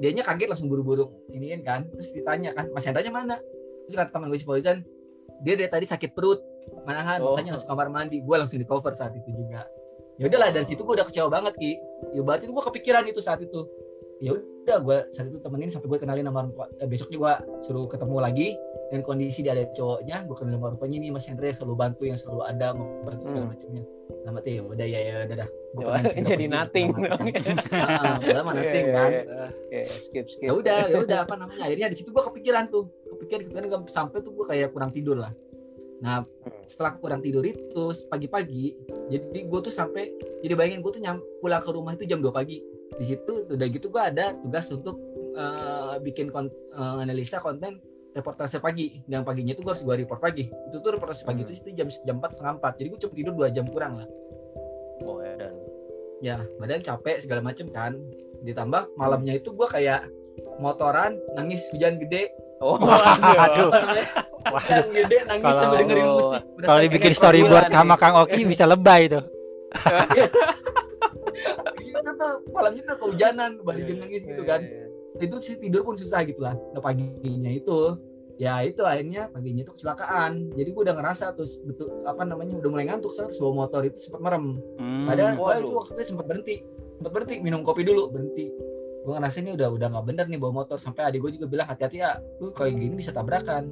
dianya 0.00 0.22
kaget 0.26 0.48
langsung 0.50 0.68
buru-buru 0.72 1.12
iniin 1.30 1.62
kan. 1.62 1.86
Terus 1.92 2.10
ditanya 2.16 2.56
kan 2.56 2.72
mas 2.72 2.86
Hendra 2.88 3.04
mana? 3.12 3.36
Terus 3.86 3.94
kata 4.00 4.10
teman 4.10 4.32
gue 4.32 4.40
si 4.40 4.48
Fauzan 4.48 4.82
dia 5.44 5.54
dari 5.58 5.68
tadi 5.68 5.86
sakit 5.86 6.16
perut 6.16 6.40
manahan. 6.88 7.20
Oh. 7.20 7.36
makanya 7.36 7.58
langsung 7.58 7.70
kamar 7.70 7.88
mandi. 7.92 8.24
Gue 8.24 8.36
langsung 8.40 8.58
di 8.58 8.66
cover 8.66 8.96
saat 8.96 9.12
itu 9.14 9.30
juga. 9.30 9.68
Ya 10.16 10.30
udahlah 10.30 10.54
dari 10.54 10.66
situ 10.66 10.80
gue 10.80 10.94
udah 10.94 11.06
kecewa 11.06 11.28
banget 11.28 11.54
ki. 11.58 11.72
Ya 12.16 12.22
berarti 12.22 12.48
gue 12.48 12.62
kepikiran 12.72 13.04
itu 13.10 13.20
saat 13.20 13.42
itu 13.42 13.66
ya 14.18 14.30
udah 14.32 14.78
gue 14.80 14.98
saat 15.08 15.26
itu 15.26 15.38
temenin 15.38 15.68
sampai 15.68 15.86
gue 15.86 15.98
kenalin 15.98 16.24
nama 16.24 16.40
orang 16.40 16.52
tua. 16.52 16.66
Eh, 16.78 16.86
besoknya 16.86 17.18
gue 17.18 17.32
suruh 17.60 17.84
ketemu 17.84 18.16
lagi 18.18 18.48
dan 18.88 19.00
kondisi 19.00 19.40
dia 19.40 19.52
ada 19.52 19.66
cowoknya 19.68 20.24
gue 20.24 20.34
kenalin 20.34 20.56
sama 20.56 20.66
orang 20.66 20.78
tuanya 20.78 20.98
nih 20.98 21.10
mas 21.10 21.26
Hendra 21.26 21.50
selalu 21.50 21.74
bantu 21.74 22.02
yang 22.04 22.16
selalu 22.16 22.40
ada 22.42 22.66
mau 22.72 22.86
bantu 23.02 23.22
segala 23.26 23.44
Hmm. 23.44 23.52
macamnya. 23.52 23.82
Lama 24.24 24.38
tuh 24.40 24.50
ya 24.50 24.62
udah 24.62 24.86
ya 24.86 25.00
ya 25.00 25.14
udah 25.24 25.36
dah. 25.36 25.48
Ya, 25.74 25.86
jadi 26.22 26.44
nothing 26.46 26.86
dong. 26.94 27.22
padahal 27.66 28.42
mah 28.46 28.54
nothing 28.54 28.86
kan? 28.94 29.10
Oke, 29.66 29.80
skip 30.00 30.26
skip. 30.28 30.46
ya 30.46 30.52
udah 30.54 30.78
ya 30.86 30.96
udah 31.02 31.18
apa 31.26 31.34
namanya? 31.34 31.66
Akhirnya 31.66 31.90
di 31.90 31.96
situ 31.98 32.08
gua 32.08 32.24
kepikiran 32.24 32.70
tuh. 32.70 32.88
Kepikiran 33.10 33.40
kepikiran 33.44 33.68
sampai 33.84 34.22
tuh 34.22 34.32
gua 34.32 34.46
kayak 34.48 34.70
kurang 34.70 34.90
tidur 34.90 35.18
lah 35.18 35.32
nah 36.04 36.20
setelah 36.68 37.00
kurang 37.00 37.24
tidur 37.24 37.40
itu 37.40 37.84
pagi-pagi 38.12 38.76
jadi 39.08 39.40
gue 39.44 39.60
tuh 39.60 39.72
sampai 39.72 40.16
jadi 40.40 40.54
bayangin 40.56 40.80
gue 40.80 40.92
tuh 40.92 41.02
nyam, 41.02 41.20
pulang 41.40 41.60
ke 41.60 41.70
rumah 41.72 41.92
itu 41.92 42.04
jam 42.08 42.20
2 42.20 42.32
pagi. 42.32 42.60
Di 42.94 43.04
situ 43.04 43.48
udah 43.48 43.66
gitu 43.68 43.90
gua 43.92 44.08
ada 44.08 44.32
tugas 44.38 44.68
untuk 44.72 44.96
eh, 45.34 45.96
bikin 46.00 46.30
kon, 46.30 46.46
eh, 46.48 47.02
analisa 47.02 47.42
konten 47.42 47.80
reportase 48.14 48.62
pagi. 48.62 49.02
Yang 49.10 49.22
paginya 49.26 49.52
itu 49.52 49.60
gue 49.60 49.72
harus 49.72 49.84
gue 49.84 49.96
report 50.04 50.20
pagi. 50.22 50.48
Itu 50.48 50.80
tuh 50.80 50.96
reportase 50.96 51.26
pagi 51.26 51.42
Hmm. 51.44 51.52
itu 51.52 51.70
jam 51.74 51.88
jam 51.90 52.16
empat 52.22 52.38
setengah 52.38 52.54
empat. 52.60 52.72
Jadi 52.80 52.88
gue 52.92 52.98
cuma 53.02 53.12
tidur 53.12 53.32
dua 53.34 53.48
jam 53.52 53.66
kurang 53.68 53.92
lah. 54.00 54.08
Oh, 55.02 55.18
ya 55.20 55.34
dan. 55.36 55.54
ya 56.22 56.36
badan 56.56 56.80
capek 56.80 57.20
segala 57.20 57.44
macem 57.44 57.68
kan. 57.68 57.98
Ditambah 58.46 58.96
malamnya 58.96 59.36
itu 59.36 59.52
gua 59.52 59.68
kayak 59.68 60.08
motoran 60.56 61.20
nangis 61.36 61.68
hujan 61.74 62.00
gede 62.00 62.32
Oh, 62.64 62.80
Waduh. 62.80 63.68
apa 63.68 63.78
namanya 63.78 64.06
Waduh. 64.46 64.84
gede 64.90 65.16
nangis 65.22 65.44
Kalau- 65.44 65.60
sambil 65.60 65.78
dengerin 65.78 66.06
musik 66.10 66.42
Kalau 66.58 66.80
dibikin 66.80 67.12
storyboard 67.12 67.66
sama 67.68 67.94
Kang 67.94 68.16
Oki 68.18 68.40
bisa 68.42 68.64
lebay 68.64 69.02
tuh. 69.06 69.24
gitu 71.76 72.10
tuh 72.10 72.32
malamnya 72.48 72.82
tuh 72.84 72.96
kehujanan 72.98 73.50
balik 73.60 73.84
jam 73.84 73.98
nangis 73.98 74.22
gitu 74.22 74.42
kan 74.42 74.62
Iya, 74.62 74.86
itu 75.20 75.36
sih 75.38 75.54
tidur 75.56 75.82
pun 75.82 75.94
susah 75.94 76.22
gitu 76.22 76.40
lah 76.40 76.54
nah 76.72 76.80
paginya 76.80 77.46
itu 77.48 77.78
ya 78.34 78.62
itu 78.62 78.82
akhirnya 78.82 79.28
paginya 79.28 79.62
itu 79.62 79.70
kecelakaan 79.72 80.50
jadi 80.50 80.68
gua 80.70 80.82
udah 80.84 80.96
ngerasa 80.96 81.24
terus 81.32 81.54
betul 81.60 82.02
apa 82.02 82.22
namanya 82.22 82.54
udah 82.56 82.66
mulai 82.66 82.82
ngantuk 82.84 83.10
terus 83.12 83.38
bawa 83.38 83.54
motor 83.60 83.82
itu 83.82 83.98
sempat 84.00 84.20
merem 84.20 84.58
Hmm. 84.74 85.06
Padahal 85.06 85.36
Waduh. 85.36 85.60
itu 85.60 85.70
waktu 85.70 85.90
itu 85.92 86.02
sempat 86.06 86.26
berhenti, 86.26 86.54
sempat 86.96 87.12
berhenti 87.12 87.34
minum 87.38 87.60
kopi 87.60 87.82
dulu 87.82 88.08
berhenti. 88.08 88.48
Gue 89.04 89.12
ngerasa 89.12 89.44
ini 89.44 89.52
udah 89.52 89.68
udah 89.68 89.86
nggak 89.92 90.04
bener 90.08 90.26
nih 90.32 90.40
bawa 90.40 90.64
motor. 90.64 90.80
Sampai 90.80 91.04
adik 91.04 91.20
gue 91.20 91.36
juga 91.36 91.46
bilang 91.46 91.68
hati-hati 91.68 92.00
ya, 92.00 92.16
lu 92.40 92.50
kayak 92.56 92.72
gini 92.72 92.96
bisa 92.96 93.12
tabrakan. 93.12 93.68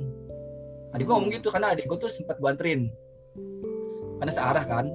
Adik 0.93 1.09
gue 1.09 1.15
ngomong 1.17 1.33
gitu 1.33 1.49
karena 1.49 1.73
adik 1.73 1.89
gue 1.89 1.97
tuh 1.97 2.13
sempat 2.13 2.37
gue 2.37 2.49
anterin, 2.53 2.93
karena 4.21 4.33
searah 4.33 4.65
kan. 4.69 4.87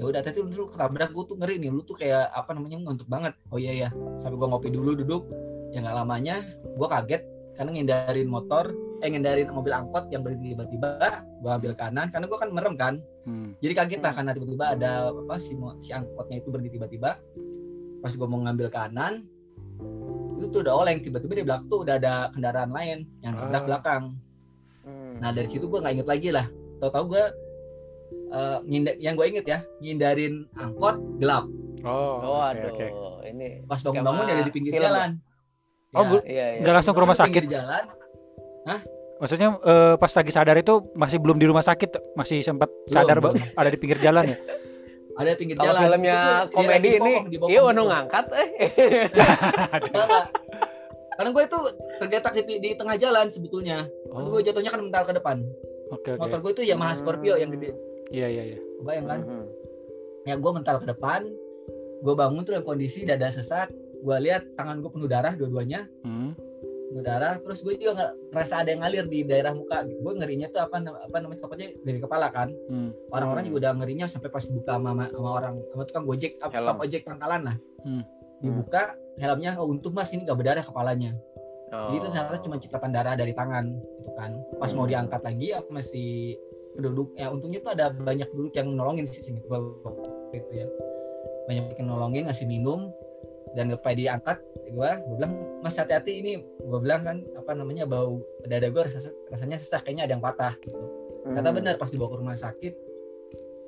Ya 0.00 0.08
udah 0.08 0.24
tadi 0.24 0.40
lu 0.40 0.64
ketabrak. 0.64 1.12
Gue 1.12 1.24
tuh 1.28 1.36
ngeri 1.36 1.60
nih, 1.60 1.68
lu 1.68 1.84
tuh 1.84 1.92
kayak 1.92 2.32
apa 2.32 2.56
namanya 2.56 2.80
ngantuk 2.88 3.04
banget. 3.04 3.36
Oh 3.52 3.60
iya 3.60 3.84
ya, 3.84 3.88
sampai 4.16 4.40
gue 4.40 4.48
ngopi 4.48 4.72
dulu 4.72 4.96
duduk, 4.96 5.28
ya 5.76 5.84
nggak 5.84 5.96
lamanya 6.00 6.40
gue 6.64 6.88
kaget 6.88 7.22
karena 7.52 7.70
ngindarin 7.76 8.28
motor, 8.32 8.72
eh 9.04 9.12
ngindarin 9.12 9.52
mobil 9.52 9.76
angkot 9.76 10.08
yang 10.08 10.24
berhenti 10.24 10.56
tiba-tiba, 10.56 11.20
gue 11.44 11.50
ambil 11.52 11.76
kanan 11.76 12.08
karena 12.08 12.24
gue 12.24 12.38
kan 12.40 12.48
merem 12.48 12.74
kan, 12.80 12.94
Hmm. 13.28 13.52
jadi 13.60 13.84
kaget 13.84 14.00
lah 14.00 14.16
karena 14.16 14.32
tiba-tiba 14.32 14.64
ada 14.72 15.12
apa 15.12 15.36
si 15.36 15.52
si 15.84 15.92
angkotnya 15.92 16.40
itu 16.40 16.48
berhenti 16.48 16.80
tiba-tiba 16.80 17.20
pas 18.00 18.12
gue 18.16 18.24
mau 18.24 18.40
ngambil 18.40 18.72
kanan 18.72 19.28
itu 20.40 20.48
tuh 20.48 20.60
udah 20.62 20.74
oleng 20.74 20.98
tiba-tiba 20.98 21.34
di 21.34 21.44
belakang 21.44 21.68
tuh 21.68 21.78
udah 21.80 21.94
ada 21.94 22.12
kendaraan 22.30 22.72
lain 22.72 22.98
yang 23.20 23.36
nabrak 23.36 23.52
Ah. 23.54 23.66
belakang 23.68 24.02
Hmm. 24.80 25.20
nah 25.20 25.28
dari 25.28 25.44
situ 25.44 25.68
gue 25.68 25.76
nggak 25.76 25.92
inget 25.94 26.08
lagi 26.08 26.28
lah 26.30 26.48
tau-tau 26.78 27.04
gue 27.06 27.24
eh, 28.30 28.58
nginda- 28.64 28.96
yang 28.96 29.12
gue 29.12 29.26
inget 29.26 29.44
ya 29.44 29.58
ngindarin 29.78 30.48
angkot 30.54 30.96
gelap 31.16 31.44
Oh, 31.80 32.20
Oh, 32.20 32.40
oke, 32.42 32.52
aduh, 32.54 32.72
oke. 32.74 32.86
ini 33.24 33.64
pas 33.64 33.76
bangun-bangun 33.78 34.24
ada 34.26 34.42
di 34.42 34.50
pinggir 34.50 34.72
film. 34.72 34.84
jalan 34.84 35.10
Oh, 35.90 36.04
Ya, 36.04 36.20
Iya, 36.22 36.44
iya. 36.46 36.60
Nggak 36.60 36.74
langsung 36.74 36.92
ke 36.92 37.00
rumah 37.00 37.16
sakit. 37.18 37.42
jalan 37.46 37.84
Maksudnya 39.16 39.48
eh, 39.58 39.94
pas 39.96 40.08
lagi 40.10 40.28
sadar 40.30 40.56
itu 40.56 40.74
masih 40.94 41.16
belum 41.16 41.36
di 41.36 41.44
rumah 41.44 41.60
sakit, 41.60 42.16
masih 42.16 42.40
sempat 42.40 42.72
sadar 42.86 43.20
Belum, 43.20 43.36
ada 43.36 43.68
di 43.68 43.76
pinggir 43.76 43.96
jalan 43.98 44.24
ya. 44.26 44.36
ada 45.12 45.30
pinggir 45.32 45.54
Kalau 45.54 45.72
jalan 45.72 45.80
filmnya 45.82 46.16
Itu 46.16 46.52
komedi 46.52 46.88
ini, 46.92 47.12
iya 47.12 47.20
gitu. 47.28 47.44
udah 47.66 47.84
ngangkat 47.84 48.26
eh. 48.32 48.48
Enggak, 49.90 50.26
karena 51.12 51.30
gue 51.30 51.42
itu 51.44 51.58
tergeletak 51.98 52.32
di, 52.38 52.54
di 52.58 52.70
tengah 52.72 52.96
jalan 52.96 53.26
sebetulnya 53.26 53.78
Oh, 54.08 54.24
gue 54.26 54.40
jatuhnya 54.42 54.68
kan 54.68 54.80
mental 54.80 55.04
ke 55.04 55.12
depan 55.12 55.36
oke 55.90 56.08
oke. 56.08 56.18
motor 56.18 56.38
gue 56.40 56.52
itu 56.52 56.62
Yamaha 56.66 56.94
Scorpio 56.94 57.34
yang 57.34 57.50
gede 57.50 57.74
Iya 58.08 58.26
iya 58.28 58.42
iya. 58.46 58.58
bayang 58.80 59.06
kan 59.06 59.20
Mhm. 59.20 59.44
ya 60.22 60.34
gue 60.34 60.50
mental 60.50 60.76
ke 60.76 60.86
depan 60.86 61.20
gue 62.00 62.14
bangun 62.14 62.40
tuh 62.40 62.52
dalam 62.52 62.64
kondisi 62.64 63.04
dada 63.04 63.26
sesak 63.26 63.68
gue 63.96 64.16
lihat 64.18 64.42
tangan 64.54 64.78
gue 64.78 64.88
penuh 64.88 65.06
darah 65.06 65.32
dua-duanya 65.32 65.84
Hmm. 66.00 66.32
Penuh 66.90 67.04
darah 67.06 67.38
terus 67.38 67.62
gue 67.62 67.78
juga 67.78 67.92
nggak 67.94 68.10
ngerasa 68.34 68.54
ada 68.58 68.68
yang 68.74 68.80
ngalir 68.82 69.04
di 69.06 69.18
daerah 69.22 69.54
muka 69.54 69.86
gue 69.86 70.12
ngerinya 70.18 70.50
tuh 70.50 70.60
apa 70.66 70.76
apa 70.82 71.16
namanya 71.22 71.40
pokoknya 71.40 71.68
dari 71.80 71.98
kepala 72.02 72.26
kan 72.28 72.50
Hmm. 72.66 72.90
orang-orang 73.08 73.46
Hmm. 73.46 73.50
juga 73.54 73.58
udah 73.62 73.72
ngerinya 73.78 74.06
sampai 74.10 74.28
pas 74.28 74.44
buka 74.44 74.72
sama, 74.74 75.06
sama 75.06 75.30
orang 75.30 75.54
sama 75.70 75.82
tukang 75.86 76.04
gojek 76.04 76.32
apa 76.42 76.74
ojek 76.76 77.06
pangkalan 77.06 77.40
lah 77.46 77.56
Hmm. 77.86 78.02
dibuka 78.42 78.98
helmnya 79.16 79.54
oh, 79.54 79.70
untung 79.70 79.94
mas 79.94 80.10
ini 80.10 80.26
gak 80.26 80.34
berdarah 80.34 80.66
kepalanya 80.66 81.14
Oh. 81.70 81.86
Jadi 81.86 82.02
itu 82.02 82.06
ternyata 82.10 82.42
cuma 82.42 82.58
cipratan 82.58 82.90
darah 82.90 83.14
dari 83.14 83.30
tangan 83.30 83.62
gitu 83.70 84.10
kan. 84.18 84.34
Pas 84.58 84.74
mau 84.74 84.82
Hmm. 84.82 84.90
diangkat 84.90 85.22
lagi 85.22 85.54
aku 85.54 85.70
masih 85.70 86.34
penduduk 86.74 87.14
ya 87.14 87.30
untungnya 87.30 87.62
tuh 87.62 87.78
ada 87.78 87.94
banyak 87.94 88.26
penduduk 88.26 88.50
yang 88.58 88.74
nolongin 88.74 89.06
sih 89.06 89.22
sini 89.22 89.38
waktu 89.46 89.94
itu 90.34 90.50
ya. 90.50 90.66
Banyak 91.46 91.78
yang 91.78 91.86
nolongin 91.86 92.26
ngasih 92.26 92.50
minum 92.50 92.90
dan 93.52 93.74
pas 93.74 93.92
diangkat 93.92 94.38
gua 94.70 94.98
gua 95.00 95.16
bilang 95.16 95.32
Mas 95.60 95.74
hati-hati 95.74 96.12
ini 96.16 96.32
gua 96.60 96.78
bilang 96.78 97.00
kan 97.00 97.16
apa 97.34 97.50
namanya 97.52 97.84
bau 97.84 98.18
dada 98.42 98.68
gua 98.68 98.84
rasa, 98.84 98.98
rasanya 99.26 99.56
sesak 99.56 99.82
kayaknya 99.82 100.06
ada 100.06 100.12
yang 100.12 100.22
patah 100.22 100.54
gitu. 100.58 100.78
Kata 101.22 101.48
Hmm. 101.48 101.56
benar 101.56 101.74
pas 101.76 101.88
dibawa 101.88 102.08
ke 102.08 102.16
rumah 102.16 102.34
sakit 102.34 102.74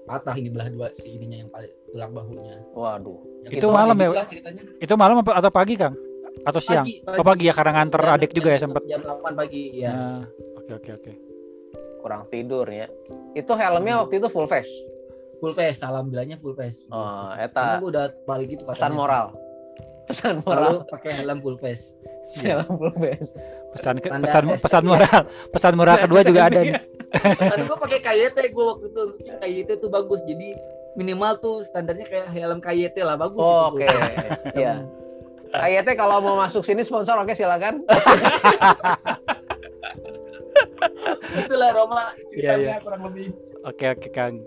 patah 0.03 0.35
ini 0.35 0.49
belah 0.49 0.67
dua 0.67 0.91
si 0.91 1.15
ininya 1.15 1.39
yang 1.39 1.51
paling 1.51 1.71
tulang 1.87 2.11
bahunya. 2.11 2.57
Waduh. 2.73 3.19
Ya, 3.45 3.49
Itu 3.53 3.55
gitu, 3.61 3.67
malam 3.71 3.95
ya? 3.95 4.25
ceritanya. 4.25 4.63
Itu 4.77 4.95
malam 4.97 5.15
atau 5.21 5.51
pagi 5.51 5.75
Kang? 5.75 5.95
Atau 6.43 6.59
siang? 6.59 6.83
Pagi, 6.83 7.05
Oh 7.05 7.23
pagi 7.23 7.45
ya 7.47 7.55
karena 7.55 7.73
nganter 7.77 8.01
Jam- 8.01 8.15
adik 8.17 8.31
juga 8.33 8.49
ya 8.49 8.57
jam- 8.57 8.63
sempat. 8.65 8.83
Jam 8.89 9.01
8 9.01 9.35
pagi 9.37 9.63
ya. 9.79 9.93
Nah, 9.93 10.23
Oke 10.57 10.73
oke 10.75 10.91
oke. 10.95 11.13
Kurang 12.01 12.23
tidur 12.27 12.67
ya. 12.67 12.87
Itu 13.33 13.53
helmnya 13.53 14.03
waktu 14.03 14.19
itu 14.19 14.27
full 14.27 14.47
face. 14.47 14.71
Full 15.39 15.53
face, 15.53 15.83
alhamdulillahnya 15.83 16.39
full 16.39 16.55
face. 16.55 16.87
Oh, 16.89 17.31
Karena 17.31 17.45
eta 17.45 17.79
gue 17.79 17.91
udah 17.91 18.07
balik 18.25 18.49
gitu 18.49 18.63
pesan 18.63 18.95
moral. 18.95 19.35
Pesan 20.03 20.43
Lalu 20.43 20.47
moral. 20.47 20.75
pakai 20.91 21.13
helm 21.19 21.39
full 21.39 21.57
face. 21.57 21.97
Helm 22.39 22.67
full 22.67 22.95
face. 22.99 23.29
Pesan 23.73 23.97
ke- 23.99 24.11
pesan 24.13 24.45
pesan 24.53 24.83
moral. 24.85 25.21
Pesan 25.49 25.73
moral 25.75 25.97
kedua 25.99 26.21
juga 26.23 26.41
ada 26.49 26.61
nih. 26.61 26.77
Tadi 27.13 27.63
gue 27.65 27.79
pakai 27.79 27.99
KYT 28.01 28.39
gue 28.51 28.65
waktu 28.65 28.87
itu 28.89 29.03
yang 29.25 29.39
KYT 29.39 29.71
tuh 29.79 29.89
bagus. 29.89 30.21
Jadi 30.25 30.53
minimal 30.93 31.41
tuh 31.41 31.65
standarnya 31.65 32.05
kayak 32.05 32.29
helm 32.31 32.61
KYT 32.61 32.97
lah 33.01 33.17
bagus 33.17 33.41
Oh. 33.41 33.73
Oke. 33.73 33.87
Iya. 34.53 34.85
KYT 35.53 35.89
kalau 35.95 36.21
mau 36.21 36.37
masuk 36.37 36.65
sini 36.65 36.81
sponsor 36.81 37.17
oke 37.17 37.33
silakan. 37.33 37.85
Itulah 41.33 41.71
Roma 41.73 42.13
ceritanya 42.29 42.77
iya. 42.77 42.83
kurang 42.83 43.03
lebih. 43.09 43.33
Oke 43.65 43.85
oke 43.89 44.09
Kang. 44.13 44.41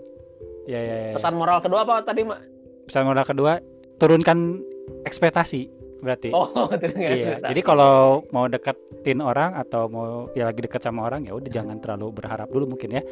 Ya 0.66 0.78
ya 0.78 0.96
ya. 1.10 1.14
Pesan 1.14 1.34
moral 1.34 1.62
kedua 1.62 1.86
apa 1.86 2.02
tadi, 2.02 2.26
Mak? 2.26 2.40
Pesan 2.86 3.06
moral 3.06 3.24
kedua 3.24 3.58
turunkan 3.96 4.60
ekspektasi 5.04 5.72
berarti. 6.00 6.30
Oh, 6.32 6.68
tidak 6.80 6.96
Iya, 6.96 7.40
jadi 7.40 7.60
kalau 7.64 8.24
mau 8.30 8.46
deketin 8.46 9.24
orang 9.24 9.56
atau 9.56 9.88
mau 9.88 10.28
ya 10.36 10.48
lagi 10.48 10.60
deket 10.64 10.84
sama 10.84 11.08
orang 11.08 11.24
ya 11.24 11.32
udah 11.34 11.50
jangan 11.50 11.80
terlalu 11.80 12.12
berharap 12.12 12.48
dulu 12.52 12.76
mungkin 12.76 13.00
ya, 13.00 13.02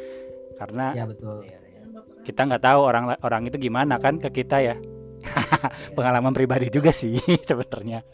karena 0.61 0.93
Ya 0.93 1.05
betul. 1.09 1.43
Iya, 1.43 1.57
iya. 1.59 1.81
kita 2.21 2.41
nggak 2.45 2.63
tahu 2.63 2.79
orang 2.85 3.03
orang 3.21 3.41
itu 3.49 3.57
gimana 3.57 3.97
kan 3.97 4.21
ke 4.21 4.29
kita 4.31 4.61
ya. 4.61 4.75
Pengalaman 5.97 6.37
pribadi 6.37 6.69
juga 6.69 6.93
sih 6.93 7.17
sebenarnya. 7.49 8.05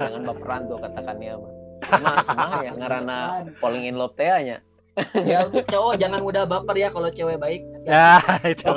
Jangan 0.00 0.22
baperan 0.24 0.60
tuh 0.64 0.80
katakannya, 0.80 1.36
mah 1.84 2.64
ya 2.64 2.72
ngarana 2.72 3.44
falling 3.60 3.84
in 3.84 4.00
love 4.00 4.16
teh 4.16 4.24
nya. 4.24 4.58
Ya 5.28 5.44
untuk 5.44 5.64
cowok 5.68 6.00
jangan 6.00 6.20
mudah 6.24 6.48
baper 6.48 6.76
ya 6.76 6.88
kalau 6.88 7.12
cewek 7.12 7.36
baik 7.36 7.62
Ya, 7.84 8.18
itu. 8.52 8.66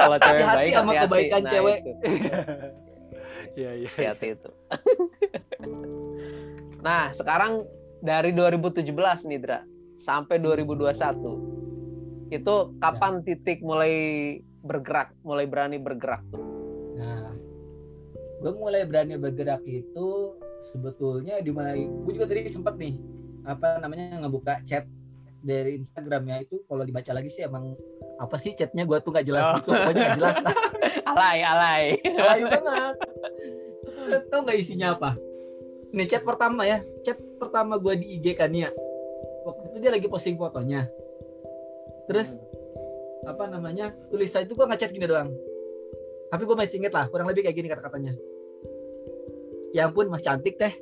Kalau 0.00 0.16
cewek 0.18 0.42
Hati-hati 0.42 0.58
baik 0.58 0.72
sama 0.72 0.90
hati-hati. 0.92 1.06
kebaikan 1.06 1.42
Nah, 1.44 1.50
cewek. 1.52 1.78
Iya, 3.52 3.70
iya. 3.84 3.88
Hati-hati 3.92 4.26
itu. 4.34 4.50
nah, 6.80 7.12
sekarang 7.12 7.68
dari 8.02 8.32
2017 8.34 9.28
nih, 9.28 9.38
Dra, 9.38 9.60
sampai 10.00 10.40
2021. 10.40 12.34
Itu 12.34 12.54
kapan 12.80 13.22
titik 13.22 13.60
mulai 13.62 13.94
bergerak, 14.64 15.12
mulai 15.22 15.44
berani 15.46 15.76
bergerak 15.78 16.24
tuh? 16.32 16.42
Nah, 16.98 17.30
gue 18.42 18.52
mulai 18.56 18.82
berani 18.88 19.20
bergerak 19.20 19.62
itu 19.68 20.34
sebetulnya 20.72 21.38
dimulai. 21.44 21.86
Gue 21.86 22.16
juga 22.16 22.26
tadi 22.26 22.48
sempet 22.48 22.74
nih 22.80 22.96
apa 23.42 23.82
namanya 23.82 24.22
ngebuka 24.22 24.62
chat 24.62 24.86
dari 25.42 25.78
Instagram 25.78 26.22
ya. 26.30 26.36
Itu 26.42 26.62
kalau 26.66 26.86
dibaca 26.86 27.10
lagi 27.10 27.28
sih 27.28 27.42
emang 27.42 27.74
apa 28.18 28.36
sih 28.38 28.54
chatnya? 28.54 28.86
Gue 28.86 29.02
tuh 29.02 29.10
nggak 29.10 29.26
jelas 29.26 29.44
Oh. 29.44 29.54
gitu 29.58 29.70
pokoknya 29.74 30.00
nggak 30.00 30.18
jelas. 30.18 30.36
Lah 30.38 30.56
alay, 31.12 31.38
alay. 31.42 31.84
Alay 32.06 32.40
banget. 32.46 32.94
Tau 34.30 34.40
nggak 34.42 34.58
isinya 34.58 34.94
apa? 34.94 35.10
Nih 35.92 36.06
chat 36.08 36.22
pertama 36.22 36.62
ya. 36.64 36.80
Chat 37.02 37.18
pertama 37.36 37.76
gue 37.76 37.94
di 37.98 38.16
IG 38.16 38.38
Kania 38.38 38.70
waktu 39.42 39.74
itu 39.74 39.76
dia 39.82 39.90
lagi 39.90 40.06
posting 40.06 40.38
fotonya. 40.38 40.86
Terus 42.06 42.38
apa 43.22 43.46
namanya 43.46 43.94
tulisan 44.10 44.46
itu 44.46 44.54
gue 44.54 44.66
ngechat 44.66 44.90
gini 44.90 45.06
doang. 45.06 45.30
Tapi 46.30 46.42
gue 46.46 46.56
masih 46.56 46.78
inget 46.80 46.94
lah 46.94 47.10
kurang 47.10 47.26
lebih 47.28 47.42
kayak 47.44 47.56
gini 47.58 47.68
kata-katanya. 47.68 48.14
Ya 49.72 49.88
ampun 49.88 50.08
mas 50.08 50.22
cantik 50.22 50.56
teh 50.56 50.72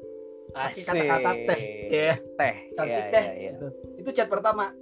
pakai 0.50 0.70
Asik. 0.72 0.84
kata-kata 0.84 1.30
teh 1.44 1.60
ya 1.88 2.14
Teh. 2.34 2.54
cantik 2.72 2.90
Iya, 2.96 3.08
teh 3.08 3.24
iya, 3.24 3.34
iya. 3.36 3.50
Gitu. 3.52 3.66
itu 3.98 4.10
chat 4.12 4.26
pertama 4.26 4.74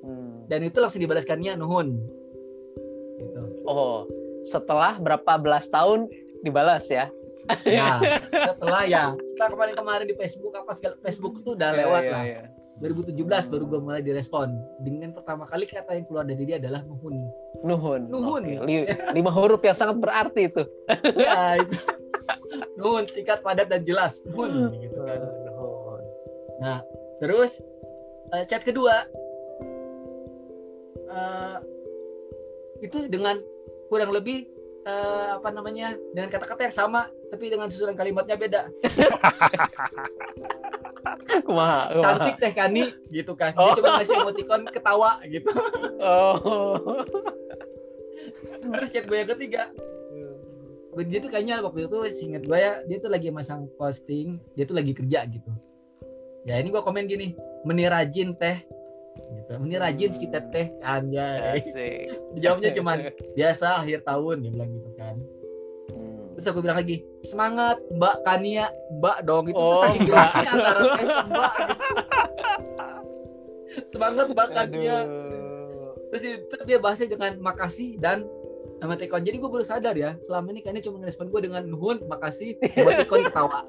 Hmm. 0.00 0.42
dan 0.46 0.60
itu 0.60 0.74
langsung 0.76 0.98
dibalaskannya 0.98 1.54
nuhun 1.54 1.94
gitu 3.16 3.42
Oh, 3.62 4.02
setelah 4.44 4.98
berapa 4.98 5.38
belas 5.38 5.68
tahun 5.68 6.10
dibalas 6.42 6.90
ya? 6.90 7.06
ya 7.64 8.02
setelah 8.50 8.82
ya 8.84 9.04
setelah 9.24 9.50
kemarin-kemarin 9.52 10.06
di 10.06 10.14
Facebook 10.14 10.50
apa 10.52 10.70
segala 10.72 10.98
Facebook 10.98 11.38
itu 11.38 11.54
udah 11.54 11.70
lewat 11.72 12.02
Iya, 12.02 12.10
lah 12.10 12.22
iya, 12.24 12.40
iya. 12.42 12.50
2017 12.82 13.22
baru 13.46 13.64
gue 13.64 13.80
mulai 13.80 14.02
direspon 14.02 14.50
dengan 14.80 15.10
pertama 15.12 15.46
kali 15.46 15.62
kata 15.64 15.94
yang 15.94 16.02
keluar 16.02 16.22
dari 16.22 16.42
dia 16.42 16.58
adalah 16.58 16.82
nuhun 16.82 17.22
Nuhun. 17.62 18.10
Nuhun. 18.10 18.42
Li- 18.66 18.90
lima 19.14 19.30
huruf 19.30 19.62
yang 19.62 19.78
sangat 19.78 20.02
berarti 20.02 20.50
itu. 20.50 20.66
ya 21.14 21.62
itu 21.62 21.78
nuhun 22.74 23.04
singkat 23.06 23.40
padat 23.40 23.68
dan 23.68 23.82
jelas 23.82 24.22
nuhun 24.24 24.72
gitu 24.78 24.98
kan 25.02 25.20
Nuhun. 25.46 26.02
terus 27.18 27.60
eh, 28.30 28.44
chat 28.46 28.62
kedua 28.62 29.06
eh, 31.08 31.56
itu 32.80 33.06
dengan 33.06 33.38
kurang 33.86 34.10
lebih 34.10 34.48
eh, 34.82 35.28
apa 35.36 35.48
namanya 35.50 35.94
dengan 36.10 36.28
kata-kata 36.28 36.66
yang 36.66 36.74
sama 36.76 37.02
tapi 37.30 37.48
dengan 37.48 37.70
susunan 37.70 37.94
kalimatnya 37.94 38.36
beda 38.36 38.62
Kumaha, 41.42 41.96
kumaha. 41.96 42.02
cantik 42.02 42.36
teh 42.38 42.52
kani 42.52 42.84
gitu 43.08 43.32
kan 43.34 43.52
dia 43.52 43.62
Oh. 43.62 43.74
coba 43.74 43.88
ngasih 43.98 44.16
emoticon 44.20 44.62
ketawa 44.68 45.10
gitu 45.26 45.50
Oh. 46.02 47.02
terus 48.74 48.88
chat 48.90 49.04
gue 49.06 49.16
yang 49.16 49.30
ketiga 49.32 49.62
dia 50.94 51.18
tuh 51.18 51.30
kayaknya 51.30 51.60
waktu 51.60 51.88
itu 51.88 51.96
singkat 52.12 52.42
gue 52.44 52.58
ya 52.58 52.72
dia 52.84 52.98
tuh 52.98 53.08
lagi 53.08 53.28
masang 53.28 53.64
posting 53.74 54.36
dia 54.52 54.64
tuh 54.64 54.76
lagi 54.76 54.92
kerja 54.92 55.24
gitu 55.24 55.48
ya 56.42 56.58
ini 56.58 56.68
gue 56.68 56.78
komen 56.78 57.06
gini 57.06 57.32
menirajin 57.62 58.34
teh 58.34 58.60
gitu 59.12 59.52
menirajin 59.56 60.10
si 60.10 60.26
teteh 60.26 60.72
anjay 60.80 61.60
jawabnya 62.42 62.72
cuman 62.72 62.96
biasa 63.32 63.80
akhir 63.80 64.04
tahun 64.04 64.42
dia 64.42 64.50
bilang 64.50 64.70
gitu 64.70 64.90
kan 64.94 65.16
Hmm. 65.82 66.32
terus 66.32 66.46
aku 66.46 66.62
bilang 66.62 66.78
lagi 66.78 67.02
semangat 67.20 67.76
mbak 67.90 68.22
Kania 68.22 68.70
mbak 68.96 69.26
dong 69.26 69.50
itu 69.50 69.58
tuh 69.58 69.66
Oh, 69.66 69.82
saking 69.82 70.06
Mbak. 70.06 70.08
jelasnya 70.08 70.48
antara 70.48 70.80
mbak 70.80 71.52
gitu. 71.52 71.76
semangat 73.84 74.26
mbak 74.30 74.48
Kania 74.52 74.96
Aduh. 75.02 75.92
terus 76.08 76.22
itu 76.24 76.56
dia 76.64 76.78
bahasnya 76.78 77.08
dengan 77.08 77.32
makasih 77.40 77.96
dan 77.98 78.24
emoticon 78.82 79.22
jadi 79.22 79.36
gue 79.38 79.50
baru 79.50 79.64
sadar 79.64 79.94
ya 79.94 80.18
selama 80.20 80.50
ini 80.50 80.60
kayaknya 80.60 80.82
cuma 80.84 80.98
ngerespon 81.00 81.30
gue 81.30 81.40
dengan 81.46 81.62
nuhun 81.62 82.02
makasih 82.06 82.58
emoticon 82.78 83.22
ketawa 83.30 83.62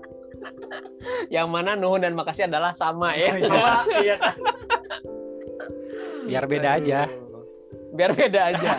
Yang 1.32 1.48
mana 1.48 1.78
nuhun 1.80 2.04
dan 2.04 2.18
makasih 2.20 2.52
adalah 2.52 2.76
sama 2.76 3.16
ya. 3.16 3.32
Ketawa, 3.32 3.80
iya 4.04 4.16
kan 4.20 4.36
Biar 6.28 6.44
beda 6.48 6.70
aja. 6.80 7.00
Aduh. 7.08 7.44
Biar 7.96 8.12
beda 8.12 8.40
aja. 8.52 8.70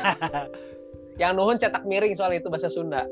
Yang 1.22 1.32
nuhun 1.38 1.56
cetak 1.56 1.88
miring 1.88 2.12
soal 2.12 2.36
itu 2.36 2.48
bahasa 2.52 2.68
Sunda. 2.68 3.06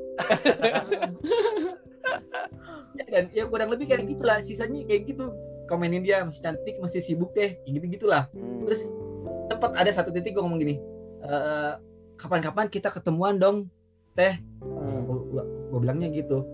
Ya, 2.92 3.04
dan 3.08 3.24
ya 3.32 3.48
kurang 3.48 3.72
lebih 3.72 3.88
kayak 3.88 4.04
gitulah 4.04 4.36
sisanya 4.44 4.84
kayak 4.84 5.08
gitu 5.08 5.32
komenin 5.64 6.04
dia 6.04 6.20
masih 6.20 6.44
cantik 6.44 6.76
masih 6.76 7.00
sibuk 7.00 7.32
deh 7.32 7.56
kayak 7.56 7.72
gitu 7.80 7.86
gitulah 7.96 8.28
Hmm. 8.36 8.68
terus 8.68 8.92
tempat 9.48 9.72
ada 9.80 9.88
satu 9.88 10.12
titik 10.12 10.36
gue 10.36 10.42
ngomong 10.44 10.60
gini 10.60 10.76
"Eh, 11.24 11.72
kapan-kapan 12.22 12.66
kita 12.70 12.88
ketemuan 12.88 13.36
dong 13.36 13.66
Hmm. 14.62 15.02
gue 15.72 15.78
bilangnya 15.80 16.08
gitu. 16.12 16.44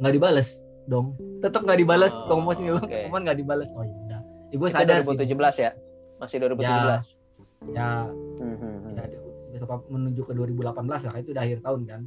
Nggak 0.00 0.12
dibales 0.16 0.64
dong. 0.88 1.14
Tetap 1.44 1.62
nggak 1.64 1.78
dibales 1.78 2.14
Oh, 2.26 2.40
mau 2.40 2.52
sih 2.56 2.66
oke. 2.72 2.88
ketemuan 2.88 3.22
nggak 3.22 3.38
dibales? 3.38 3.70
Oh 3.76 3.84
ya 3.84 3.94
udah. 4.08 4.20
Ya, 4.50 4.56
sadar 4.72 4.98
sih. 5.04 5.14
2017 5.14 5.56
ya? 5.60 5.70
Masih 6.18 6.36
2017. 6.42 7.06
ya. 7.76 8.08
Hmm, 8.40 8.56
hmm, 8.56 8.76
hmm. 8.82 8.94
ya 9.52 9.58
apa 9.60 9.76
menuju 9.92 10.20
ke 10.24 10.32
2018 10.32 11.06
lah 11.06 11.14
itu 11.20 11.30
udah 11.36 11.42
akhir 11.44 11.58
tahun 11.60 11.80
kan. 11.84 12.00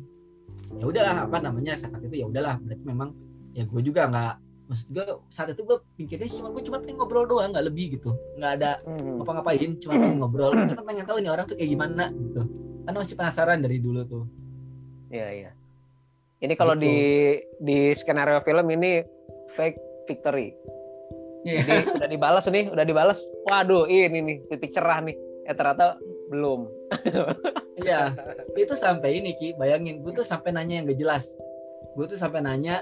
Ya 0.73 0.85
udahlah 0.89 1.15
apa 1.29 1.37
namanya 1.39 1.73
saat 1.77 2.01
itu 2.01 2.15
ya 2.17 2.25
udahlah. 2.25 2.57
Berarti 2.59 2.83
memang 2.83 3.09
ya 3.53 3.63
gue 3.69 3.81
juga 3.85 4.09
nggak 4.09 4.33
maksud 4.63 4.87
gue 4.89 5.03
saat 5.27 5.51
itu 5.51 5.61
gue 5.61 5.77
pikirnya 5.95 6.29
cuma 6.29 6.49
gue 6.49 6.63
cuma 6.63 6.77
pengen 6.79 6.95
ngobrol 6.97 7.25
doang 7.25 7.51
nggak 7.51 7.65
lebih 7.67 7.99
gitu 7.99 8.15
nggak 8.35 8.51
ada 8.57 8.71
Hmm. 8.83 9.19
ngapa-ngapain 9.19 9.75
cuma 9.77 9.93
pengen 9.93 10.17
ngobrol 10.17 10.51
gue 10.53 10.67
cuma 10.69 10.83
pengen 10.83 11.03
tahu 11.03 11.17
nih 11.19 11.29
orang 11.29 11.45
tuh 11.45 11.55
kayak 11.55 11.71
gimana 11.71 12.05
gitu 12.09 12.41
karena 12.83 12.97
masih 12.97 13.15
penasaran 13.15 13.59
dari 13.59 13.77
dulu 13.79 14.01
tuh 14.03 14.25
Iya, 15.07 15.29
iya. 15.29 15.51
Ini 16.41 16.53
kalau 16.57 16.73
Gitu. 16.73 16.83
di 16.83 16.95
di 17.61 17.77
skenario 17.93 18.41
film 18.41 18.65
ini 18.67 19.05
fake 19.53 19.77
victory. 20.09 20.49
Iya. 21.45 21.61
Jadi 21.61 22.01
udah 22.01 22.09
dibalas 22.09 22.45
nih, 22.49 22.65
udah 22.67 22.81
dibalas. 22.81 23.19
Waduh, 23.45 23.85
ini 23.85 24.19
nih 24.19 24.37
titik 24.49 24.73
cerah 24.73 24.99
nih. 24.99 25.13
Eh 25.45 25.53
ternyata 25.53 26.01
belum. 26.27 26.65
Iya, 27.73 28.09
itu 28.53 28.73
sampai 28.73 29.17
ini 29.17 29.33
Ki, 29.33 29.53
bayangin 29.53 30.01
gue 30.01 30.13
tuh 30.13 30.21
sampai 30.21 30.49
nanya 30.49 30.81
yang 30.81 30.85
gak 30.85 30.97
jelas. 30.97 31.25
Gue 31.93 32.05
tuh 32.05 32.15
sampai 32.15 32.41
nanya, 32.41 32.81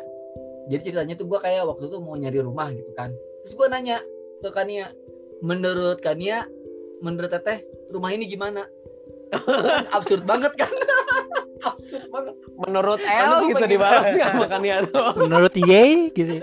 jadi 0.69 0.81
ceritanya 0.81 1.15
tuh 1.17 1.25
gue 1.25 1.39
kayak 1.41 1.65
waktu 1.65 1.89
itu 1.89 1.97
mau 1.97 2.13
nyari 2.17 2.39
rumah 2.43 2.69
gitu 2.69 2.91
kan. 2.93 3.09
Terus 3.45 3.53
gue 3.57 3.67
nanya 3.71 3.97
ke 4.41 4.49
Kania, 4.53 4.89
menurut 5.41 5.97
Kania, 6.01 6.45
menurut 7.01 7.31
Teteh, 7.33 7.65
rumah 7.89 8.13
ini 8.13 8.29
gimana? 8.29 8.65
Kan 9.33 9.85
absurd 9.95 10.27
banget 10.27 10.53
kan? 10.53 10.69
absurd 11.69 12.05
banget. 12.13 12.35
Menurut 12.57 12.99
L 13.01 13.31
gitu 13.49 13.57
pengen- 13.57 13.71
dibalas 13.73 14.05
nggak 14.13 14.33
makanya 14.37 14.75
tuh. 14.85 15.09
Menurut 15.25 15.53
Ye 15.57 15.83
gitu. 16.13 16.33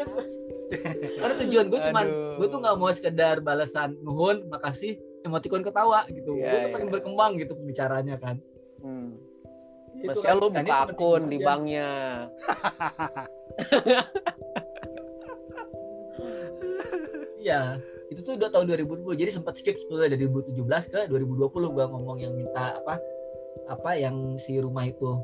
Karena 1.18 1.34
tujuan 1.46 1.66
gue 1.72 1.80
cuman, 1.80 2.06
gue 2.36 2.46
tuh 2.50 2.58
nggak 2.60 2.76
mau 2.76 2.92
sekedar 2.92 3.40
balasan 3.40 3.96
nuhun, 4.04 4.44
makasih, 4.52 5.00
emoticon 5.24 5.64
ketawa 5.64 6.04
gitu. 6.12 6.36
Iya, 6.36 6.44
gue 6.44 6.58
tuh 6.58 6.68
iya. 6.68 6.74
pengen 6.76 6.88
berkembang 6.92 7.32
gitu 7.40 7.56
pembicaranya 7.56 8.20
kan. 8.20 8.36
Hmm. 8.84 9.16
Maksudnya 10.04 10.30
kan, 10.30 10.38
lu 10.38 10.48
Kania 10.50 10.62
buka 10.62 10.76
akun 10.86 11.22
di 11.26 11.36
aja. 11.38 11.46
banknya. 11.46 11.88
Iya, 17.38 17.78
itu 18.10 18.20
tuh 18.20 18.34
udah 18.36 18.50
tahun 18.50 18.66
2020. 18.74 19.14
Jadi 19.14 19.30
sempat 19.30 19.54
skip 19.56 19.78
sebetulnya 19.78 20.10
dari 20.12 20.26
2017 20.26 20.92
ke 20.92 21.00
2020 21.06 21.74
gua 21.74 21.86
ngomong 21.86 22.18
yang 22.18 22.34
minta 22.34 22.76
apa 22.82 22.98
apa 23.68 23.90
yang 23.94 24.36
si 24.36 24.58
rumah 24.58 24.84
itu. 24.84 25.16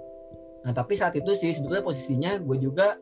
Nah, 0.64 0.72
tapi 0.72 0.96
saat 0.96 1.12
itu 1.18 1.28
sih 1.36 1.52
sebetulnya 1.52 1.84
posisinya 1.84 2.40
gue 2.40 2.56
juga 2.56 2.96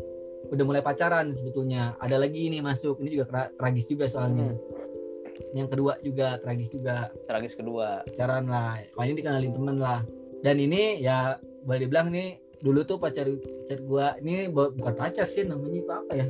udah 0.51 0.65
mulai 0.67 0.83
pacaran 0.83 1.31
sebetulnya. 1.37 1.95
Ada 2.03 2.19
lagi 2.19 2.51
ini 2.51 2.59
masuk. 2.59 2.99
Ini 2.99 3.09
juga 3.15 3.25
tra- 3.31 3.51
tragis 3.55 3.87
juga 3.87 4.11
soalnya. 4.11 4.51
Hmm. 4.51 5.55
Yang 5.55 5.69
kedua 5.77 5.93
juga 6.03 6.27
tragis 6.43 6.69
juga 6.69 7.09
Tragis 7.31 7.55
kedua. 7.55 8.03
pacaran 8.03 8.45
lah. 8.51 8.83
Kalau 8.91 9.05
ini 9.07 9.15
dikenalin 9.15 9.53
temen 9.55 9.77
lah. 9.79 10.01
Dan 10.43 10.59
ini 10.59 10.99
ya 10.99 11.39
boleh 11.63 11.79
dibilang 11.87 12.09
nih 12.11 12.29
dulu 12.63 12.81
tuh 12.87 12.97
pacar 12.99 13.27
pacar 13.27 13.79
gua 13.83 14.15
ini 14.23 14.47
bu- 14.47 14.71
bukan 14.75 14.95
pacar 14.95 15.27
sih 15.27 15.43
namanya 15.43 15.79
itu 15.83 15.93
apa 15.93 16.13
ya? 16.15 16.27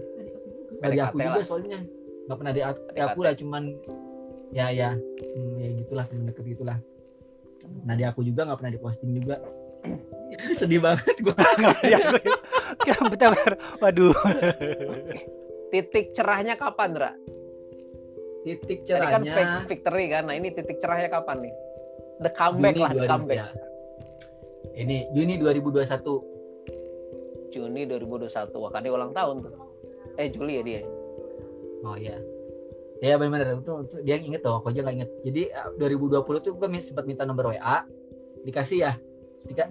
Dari 0.83 0.99
aku 0.99 1.17
juga 1.21 1.41
lah. 1.41 1.47
soalnya 1.47 1.79
nggak 2.29 2.37
pernah 2.39 2.53
di 2.53 2.61
di 2.73 3.01
aku 3.01 3.21
lah 3.21 3.33
cuman 3.37 3.63
ya 4.53 4.67
ya 4.73 4.91
hmm, 4.97 5.55
ya 5.61 5.69
gitulah 5.85 6.05
temen 6.09 6.25
deket 6.29 6.45
gitulah. 6.57 6.79
Nah 7.85 7.95
di 7.97 8.05
aku 8.05 8.21
juga 8.25 8.49
nggak 8.49 8.59
pernah 8.59 8.73
diposting 8.73 9.11
juga. 9.17 9.37
Sedih 10.59 10.81
banget 10.81 11.17
gua. 11.21 11.37
Ya, 12.83 12.97
bentar, 12.99 13.37
bentar. 13.37 13.55
Waduh. 13.79 14.17
Titik 15.71 16.17
cerahnya 16.17 16.57
kapan, 16.57 16.91
Ra? 16.97 17.13
titik 18.43 18.83
Tadi 18.83 19.07
kan 19.07 19.23
cerahnya 19.23 19.61
victory 19.71 20.05
kan. 20.11 20.23
Nah, 20.27 20.35
ini 20.35 20.49
titik 20.51 20.79
cerahnya 20.83 21.09
kapan 21.09 21.47
nih? 21.47 21.55
The 22.23 22.31
comeback 22.35 22.75
Juni 22.75 22.83
lah, 22.83 22.91
the 22.91 23.07
2000 23.07 23.11
comeback. 23.11 23.39
ya. 23.39 23.47
Ini 24.73 25.13
Juni 25.13 25.37
2021. 25.37 27.53
Juni 27.53 27.85
2021. 27.85 28.57
Wah, 28.57 28.71
kan 28.73 28.81
dia 28.81 28.93
ulang 28.93 29.13
tahun 29.13 29.45
tuh. 29.45 29.53
Eh, 30.17 30.33
Juli 30.33 30.61
ya 30.61 30.63
dia. 30.65 30.81
Oh 31.85 31.97
iya. 31.99 32.17
Ya 33.03 33.19
benar-benar 33.19 33.59
itu, 33.59 33.75
itu 33.83 33.97
dia 34.07 34.15
yang 34.15 34.31
inget 34.31 34.47
tuh, 34.47 34.55
aku 34.55 34.71
aja 34.71 34.87
nggak 34.87 34.95
inget. 34.95 35.11
Jadi 35.27 35.43
eh, 35.51 35.69
2020 35.75 36.23
tuh 36.23 36.55
gue 36.55 36.69
sempat 36.79 37.03
minta 37.03 37.27
nomor 37.27 37.51
WA, 37.51 37.83
dikasih 38.47 38.79
ya. 38.87 38.93
Dika 39.43 39.67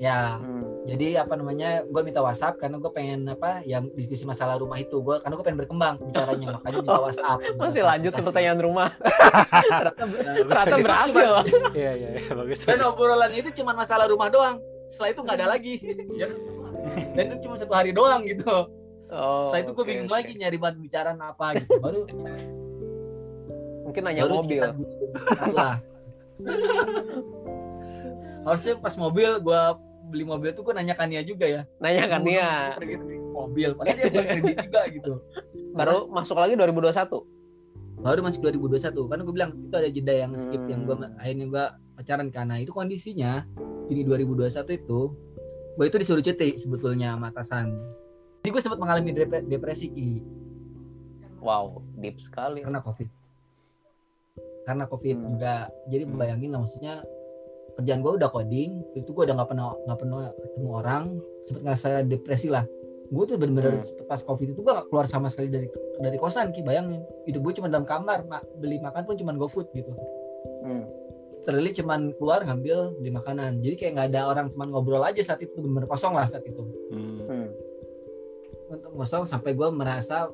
ya, 0.00 0.40
Hmm. 0.40 0.55
Jadi 0.86 1.26
apa 1.26 1.34
namanya? 1.34 1.82
Gue 1.82 2.02
minta 2.06 2.22
WhatsApp 2.22 2.62
karena 2.62 2.78
gue 2.78 2.90
pengen 2.94 3.26
apa? 3.26 3.58
Yang 3.66 3.90
diskusi 3.98 4.22
masalah 4.22 4.54
rumah 4.54 4.78
itu. 4.78 5.02
Gue 5.02 5.18
karena 5.18 5.34
gue 5.34 5.44
pengen 5.44 5.60
berkembang 5.66 5.94
bicaranya, 5.98 6.46
makanya 6.56 6.76
minta 6.78 7.00
WhatsApp. 7.02 7.38
minta 7.42 7.50
Oh, 7.50 7.58
Masih 7.58 7.66
WhatsApp, 7.82 7.90
lanjut 7.90 8.12
ke 8.14 8.22
pertanyaan 8.22 8.60
rumah. 8.62 8.88
ternyata 9.82 10.02
Nah, 10.06 10.62
ternyata 10.62 10.86
berhasil. 10.86 11.32
Iya 11.74 11.92
iya 11.98 12.08
iya, 12.14 12.32
bagus. 12.32 12.58
Dan 12.62 12.78
bagus. 12.78 12.94
obrolannya 12.94 13.38
itu 13.42 13.50
cuma 13.58 13.72
masalah 13.74 14.06
rumah 14.06 14.30
doang. 14.30 14.56
Setelah 14.86 15.10
itu 15.10 15.20
nggak 15.26 15.36
ada 15.42 15.46
lagi. 15.50 15.74
Ya 16.22 16.26
kan? 16.30 16.38
Dan 17.18 17.22
itu 17.34 17.50
cuma 17.50 17.54
satu 17.58 17.74
hari 17.74 17.90
doang 17.90 18.22
gitu. 18.22 18.46
Oh, 19.10 19.50
Setelah 19.50 19.60
itu 19.66 19.70
gue 19.74 19.82
oke, 19.82 19.90
bingung 19.90 20.10
oke. 20.10 20.14
lagi 20.14 20.32
nyari 20.38 20.56
bahan 20.58 20.76
bicaraan 20.78 21.18
apa 21.18 21.46
gitu. 21.58 21.70
Baru 21.82 21.98
Mungkin 23.86 24.02
nanya 24.06 24.22
baru 24.26 24.34
mobil. 24.38 24.62
sekitar 24.62 24.70
Juni 24.78 24.86
2021 25.50 25.58
lah. 25.58 25.74
Harusnya 28.46 28.74
pas 28.78 28.94
mobil 28.94 29.30
gue 29.42 29.62
beli 30.06 30.22
mobil 30.22 30.50
tuh 30.50 30.62
gue 30.62 30.72
nanya 30.72 30.94
Kania 30.94 31.20
juga 31.20 31.44
ya. 31.44 31.62
Nanya 31.78 32.04
kan 32.06 32.20
kredit 32.22 33.00
mobil. 33.28 33.70
Padahal 33.74 33.96
dia 33.96 34.08
buat 34.08 34.26
kredit 34.26 34.56
juga 34.62 34.80
gitu. 34.88 35.12
Baru 35.72 36.06
masuk 36.08 36.36
lagi 36.36 36.54
2021. 36.54 37.26
Baru 37.96 38.20
masuk 38.20 38.40
2021 38.44 39.08
karena 39.08 39.22
gue 39.22 39.34
bilang 39.34 39.50
itu 39.56 39.74
ada 39.74 39.88
jeda 39.88 40.14
yang 40.14 40.32
skip 40.34 40.58
Hmm. 40.58 40.68
yang 40.68 40.80
gue 40.84 40.96
akhirnya 41.16 41.46
gue 41.48 41.64
pacaran 41.94 42.28
karena 42.28 42.54
itu 42.56 42.70
kondisinya 42.70 43.48
Juni 43.86 44.02
2021 44.02 44.46
itu 44.76 45.00
gue 45.74 45.84
itu 45.84 45.96
disuruh 45.96 46.20
cuti 46.20 46.56
sebetulnya 46.56 47.12
sama 47.12 47.28
atasan. 47.28 47.72
Jadi 48.40 48.50
gue 48.50 48.62
sempat 48.62 48.78
mengalami 48.78 49.10
dep- 49.10 49.44
depresi 49.44 49.88
Ki, 49.88 50.10
Wow, 51.38 51.82
deep 51.94 52.18
sekali. 52.18 52.62
karena 52.62 52.78
covid. 52.78 53.08
Karena 54.62 54.84
covid 54.84 55.16
Hmm. 55.16 55.24
juga. 55.32 55.54
Jadi 55.86 56.04
Hmm. 56.04 56.14
bayangin 56.14 56.50
lah 56.50 56.60
maksudnya 56.60 56.94
kerjaan 57.76 58.00
gue 58.00 58.12
udah 58.14 58.28
coding 58.28 58.70
itu 58.94 59.06
gue 59.06 59.22
udah 59.22 59.34
nggak 59.34 59.48
pernah 59.48 59.64
nggak 59.78 59.98
pernah 59.98 60.18
ketemu 60.34 60.68
orang 60.70 61.04
sempat 61.40 61.60
ngerasa 61.62 61.88
depresi 62.02 62.48
lah 62.48 62.64
gue 63.06 63.24
tuh 63.24 63.36
bener-bener 63.36 63.76
Hmm. 63.76 64.02
pas 64.04 64.18
covid 64.18 64.50
itu 64.50 64.58
gue 64.58 64.72
gak 64.72 64.88
keluar 64.88 65.04
sama 65.04 65.26
sekali 65.26 65.46
dari 65.46 65.68
dari 65.96 66.16
kosan 66.16 66.50
ki 66.50 66.60
bayangin 66.60 66.98
hidup 67.22 67.38
gue 67.40 67.52
cuma 67.54 67.68
dalam 67.68 67.84
kamar 67.84 68.24
mak 68.24 68.42
beli 68.56 68.76
makan 68.78 69.02
pun 69.02 69.14
cuma 69.14 69.30
GoFood 69.32 69.70
gitu 69.70 69.94
Hmm. 70.58 70.82
literally 71.38 71.70
cuman 71.70 72.10
keluar 72.12 72.42
ngambil 72.42 72.96
beli 72.96 73.12
makanan 73.12 73.60
jadi 73.60 73.74
kayak 73.76 73.92
nggak 73.94 74.08
ada 74.10 74.20
orang 74.26 74.46
teman 74.48 74.68
ngobrol 74.68 74.98
aja 75.00 75.22
saat 75.22 75.38
itu 75.38 75.54
bener 75.54 75.86
kosong 75.86 76.12
lah 76.12 76.26
saat 76.26 76.42
itu 76.42 76.64
Hmm. 76.90 77.18
Hmm. 77.22 77.48
untuk 78.68 78.90
kosong 78.96 79.22
sampai 79.22 79.52
gue 79.52 79.68
merasa 79.70 80.26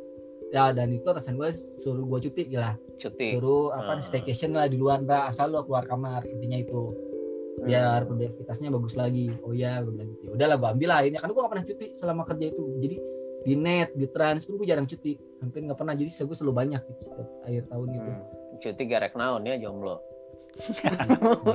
ya 0.49 0.71
dan 0.71 0.89
itu 0.91 1.05
atasan 1.05 1.37
gue 1.37 1.49
suruh 1.77 2.05
gue 2.07 2.19
cuti 2.23 2.43
lah 2.55 2.77
Cuti. 2.97 3.33
suruh 3.33 3.69
apa 3.71 3.91
Ah. 3.91 4.01
staycation 4.01 4.53
lah 4.53 4.65
di 4.65 4.77
luar 4.77 5.01
nggak 5.01 5.29
asal 5.29 5.49
lo 5.49 5.61
keluar 5.63 5.85
kamar 5.85 6.25
intinya 6.25 6.57
itu 6.57 6.81
Hmm. 6.89 7.12
Biar 7.61 8.09
produktivitasnya 8.09 8.73
bagus 8.73 8.97
lagi. 8.97 9.29
Oh 9.45 9.53
ya 9.53 9.85
gue 9.85 9.93
bilang 9.93 10.09
gitu. 10.17 10.23
Ya 10.29 10.31
udahlah 10.33 10.57
gue 10.57 10.69
ambil 10.73 10.89
lah. 10.89 11.01
Ini 11.05 11.17
karena 11.21 11.33
gue 11.37 11.43
gak 11.45 11.53
pernah 11.53 11.67
cuti 11.69 11.87
selama 11.93 12.23
kerja 12.25 12.47
itu. 12.49 12.65
Jadi 12.81 12.97
di 13.43 13.55
net 13.59 13.91
di 13.93 14.07
trans 14.09 14.49
pun 14.49 14.57
gue 14.57 14.67
jarang 14.67 14.89
cuti. 14.89 15.13
Hampir 15.45 15.61
nggak 15.67 15.79
pernah. 15.79 15.93
Jadi 15.93 16.11
gue 16.11 16.37
selalu 16.37 16.55
banyak 16.55 16.81
gitu 16.81 17.03
setiap 17.13 17.29
akhir 17.45 17.63
tahun 17.69 17.87
gitu. 17.93 18.11
Hmm. 18.11 18.23
Cuti 18.63 18.85
garek 18.89 19.13
naon 19.19 19.43
ya 19.45 19.55
jomblo. 19.61 20.01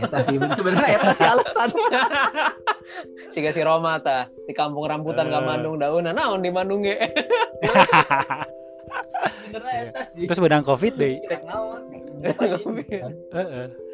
Eta 0.01 0.19
sih 0.25 0.41
sebenarnya 0.41 0.97
eta 0.97 1.12
sih 1.13 1.27
alasan. 1.27 1.69
Siga 3.33 3.51
si 3.53 3.62
Roma 3.62 4.01
ta. 4.01 4.25
Di 4.47 4.53
kampung 4.57 4.89
rambutan 4.89 5.29
ka 5.29 5.38
Eh. 5.38 5.45
Bandung 5.45 5.75
daunan 5.77 6.13
naon 6.17 6.41
di 6.41 6.49
Bandung 6.49 6.81
ge. 6.81 6.97
sebenarnya 9.45 9.79
eta 9.93 10.01
sih. 10.01 10.25
Terus 10.25 10.41
bedang 10.41 10.65
covid 10.65 10.93
deh. 10.97 11.21
Heeh. 13.31 13.87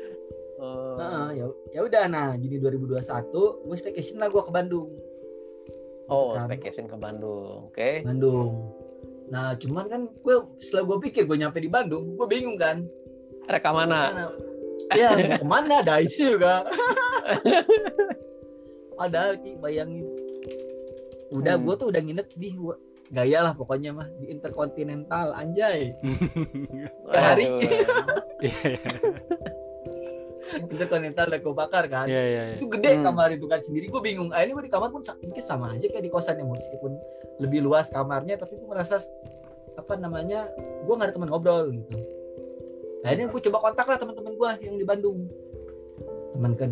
Heeh, 0.98 1.28
ya 1.36 1.46
ya 1.72 1.80
udah 1.84 2.04
nah 2.06 2.30
jadi 2.34 2.56
2021 2.60 3.00
gue 3.66 3.78
staycation 3.78 4.18
lah 4.18 4.30
gue 4.30 4.42
ke 4.42 4.52
Bandung 4.52 4.90
Oh, 6.04 6.36
Kan. 6.36 6.52
staycation 6.52 6.86
ke 6.86 7.00
Bandung. 7.00 7.72
Oke. 7.72 8.04
Bandung 8.04 8.76
nah 9.32 9.56
cuman 9.56 9.88
kan 9.88 10.02
gue 10.06 10.36
setelah 10.60 10.84
gue 10.84 10.98
pikir 11.10 11.24
gue 11.26 11.38
nyampe 11.40 11.58
di 11.58 11.72
Bandung 11.72 12.14
gue 12.14 12.28
bingung 12.28 12.60
kan 12.60 12.84
Reka 13.44 13.72
mana? 13.72 14.12
Mana? 14.12 14.26
Ya, 14.94 15.16
ke 15.16 15.44
mana 15.44 15.80
ada 15.82 16.00
itu 16.00 16.36
juga. 16.36 16.64
Padahal 19.00 19.36
Ki, 19.42 19.58
bayangin. 19.58 20.06
Udah, 21.34 21.58
Hmm. 21.58 21.66
gue 21.66 21.76
tuh 21.76 21.88
udah 21.90 22.00
nginep 22.00 22.28
di 22.38 22.50
gaya 23.10 23.44
lah 23.44 23.54
pokoknya 23.54 23.92
mah 23.92 24.08
di 24.22 24.30
Intercontinental 24.30 25.34
anjay. 25.34 25.92
Hari. 27.10 27.48
Intercontinental 30.54 31.26
udah 31.28 31.40
gue 31.40 31.54
bakar 31.56 31.84
kan. 31.88 32.06
iya 32.06 32.24
iya. 32.24 32.44
Itu 32.56 32.70
gede 32.70 32.98
Hmm. 32.98 33.04
kamar 33.04 33.34
itu 33.34 33.46
kan 33.46 33.58
sendiri. 33.58 33.90
Gue 33.90 34.02
bingung. 34.02 34.30
Akhirnya 34.30 34.54
gue 34.54 34.66
di 34.68 34.74
kamar 34.74 34.90
pun 34.90 35.02
mungkin 35.02 35.44
sama 35.44 35.74
aja 35.74 35.86
kayak 35.86 36.04
di 36.04 36.12
kosan 36.12 36.38
ya 36.38 36.46
meskipun 36.46 36.92
lebih 37.42 37.60
luas 37.62 37.90
kamarnya, 37.90 38.38
tapi 38.38 38.56
gue 38.56 38.68
merasa 38.68 39.02
apa 39.74 39.98
namanya, 39.98 40.48
gue 40.86 40.94
gak 40.94 41.10
ada 41.10 41.14
teman 41.14 41.30
ngobrol 41.30 41.74
gitu. 41.74 41.98
Akhirnya 43.02 43.26
gue 43.28 43.42
coba 43.50 43.58
kontak 43.60 43.86
lah 43.86 43.98
teman-teman 43.98 44.34
gue 44.34 44.50
yang 44.62 44.76
di 44.78 44.86
Bandung. 44.86 45.26
Teman 46.34 46.52
ke 46.54 46.66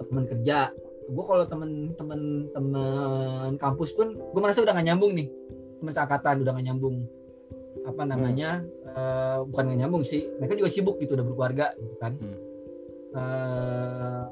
teman 0.00 0.24
kerja. 0.24 0.70
Gue 1.04 1.24
kalau 1.26 1.44
teman-teman 1.44 2.20
teman 2.48 3.52
kampus 3.58 3.92
pun 3.92 4.14
gue 4.16 4.40
merasa 4.40 4.62
udah 4.62 4.72
gak 4.72 4.86
nyambung 4.86 5.12
nih. 5.12 5.28
Teman 5.82 5.92
seangkatan 5.92 6.40
udah 6.40 6.52
gak 6.54 6.66
nyambung. 6.66 6.96
Apa 7.84 8.02
namanya? 8.06 8.62
eh, 8.86 9.38
bukan 9.44 9.74
gak 9.74 9.80
nyambung 9.82 10.06
sih. 10.06 10.30
Mereka 10.38 10.54
juga 10.54 10.70
sibuk 10.70 10.96
gitu 10.96 11.18
udah 11.18 11.26
berkeluarga 11.26 11.74
gitu 11.76 11.98
kan. 11.98 12.14
Hmm. 12.16 12.38
Eh, 13.14 14.22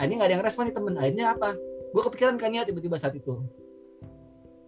akhirnya 0.00 0.16
nggak 0.16 0.28
ada 0.28 0.34
yang 0.40 0.44
respon 0.44 0.62
nih 0.68 0.74
temen. 0.74 0.94
Akhirnya 0.96 1.26
apa? 1.36 1.50
Gue 1.92 2.02
kepikiran 2.08 2.40
Kania 2.40 2.64
tiba-tiba 2.64 2.96
saat 2.96 3.14
itu. 3.14 3.44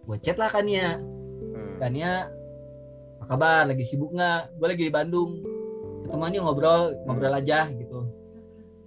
Gue 0.05 0.17
chat 0.21 0.37
lah 0.37 0.47
Kania. 0.47 1.01
Hmm. 1.01 1.75
Kania 1.81 2.29
apa 3.17 3.25
kabar? 3.27 3.61
Lagi 3.67 3.83
sibuk 3.83 4.13
nggak? 4.13 4.55
Gue 4.61 4.67
lagi 4.69 4.83
di 4.85 4.93
Bandung. 4.93 5.41
Ketemuannya 6.05 6.39
ngobrol 6.39 6.95
ngobrol 7.03 7.33
aja 7.35 7.67
gitu. 7.67 8.07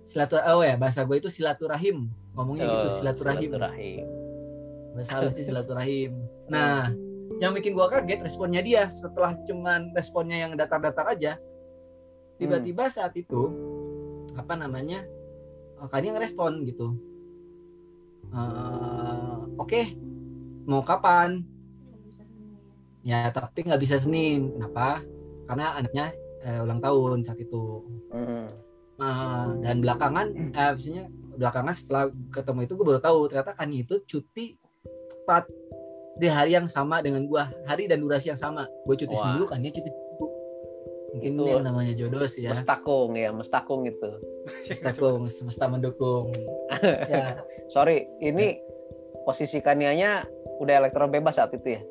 Silaturahim 0.09 0.57
oh 0.57 0.65
ya 0.65 0.75
bahasa 0.79 1.05
gue 1.05 1.17
itu 1.19 1.29
silaturahim. 1.29 2.09
Ngomongnya 2.33 2.65
gitu 2.71 2.87
Oh, 2.89 2.95
silaturahim. 2.95 3.51
silaturahim. 3.51 4.07
bahasa 4.91 5.11
halusnya 5.19 5.45
silaturahim. 5.47 6.13
Nah 6.51 6.91
yang 7.39 7.55
bikin 7.55 7.79
gue 7.79 7.87
kaget 7.87 8.21
responnya 8.27 8.59
dia 8.59 8.91
setelah 8.91 9.39
cuman 9.47 9.95
responnya 9.95 10.47
yang 10.47 10.53
datar-datar 10.59 11.15
aja. 11.15 11.39
Tiba-tiba 12.41 12.89
saat 12.91 13.13
itu 13.15 13.53
apa 14.37 14.55
namanya 14.55 15.03
eh, 15.81 15.88
Kania 15.88 16.14
ngerespon 16.14 16.62
gitu. 16.69 16.95
Eh, 18.31 19.37
oke 19.59 19.81
mau 20.69 20.85
kapan? 20.85 21.43
Ya 23.03 23.33
tapi 23.33 23.64
nggak 23.66 23.81
bisa 23.81 23.97
Senin. 23.97 24.55
Kenapa? 24.55 25.03
Karena 25.49 25.75
anaknya 25.75 26.07
eh, 26.45 26.61
ulang 26.62 26.79
tahun 26.79 27.27
saat 27.27 27.40
itu. 27.40 27.87
Eh, 29.01 29.47
dan 29.64 29.81
belakangan 29.81 30.29
maksudnya 30.53 31.09
belakangan 31.40 31.73
setelah 31.73 32.12
ketemu 32.29 32.69
itu 32.69 32.73
gue 32.77 32.85
baru 32.85 33.01
tahu 33.01 33.33
ternyata 33.33 33.57
Kania 33.57 33.81
itu 33.81 33.97
cuti 34.05 34.61
tepat 35.09 35.49
di 36.21 36.29
hari 36.29 36.53
yang 36.53 36.69
sama 36.69 37.01
dengan 37.01 37.25
gua. 37.25 37.49
Hari 37.64 37.88
dan 37.88 38.05
durasi 38.05 38.29
yang 38.29 38.37
sama. 38.37 38.69
Gue 38.85 39.01
cuti 39.01 39.16
Wah. 39.16 39.21
seminggu 39.25 39.49
Kania 39.49 39.73
cuti 39.73 39.88
seminggu 39.88 40.27
mungkin 41.21 41.37
Itu 41.37 41.61
namanya 41.61 41.93
jodoh 41.93 42.25
sih 42.25 42.49
ya 42.49 42.57
Mestakung 42.57 43.13
ya, 43.13 43.31
mestakung 43.31 43.85
itu. 43.85 44.11
Mendukung, 44.81 45.29
semesta 45.29 45.69
mendukung. 45.69 46.33
ya, 47.13 47.45
Sorry, 47.69 48.09
ini 48.25 48.57
posisi 49.29 49.61
Kanianya 49.61 50.25
udah 50.59 50.75
elektron 50.81 51.13
bebas 51.13 51.37
saat 51.37 51.53
itu 51.53 51.77
ya. 51.77 51.83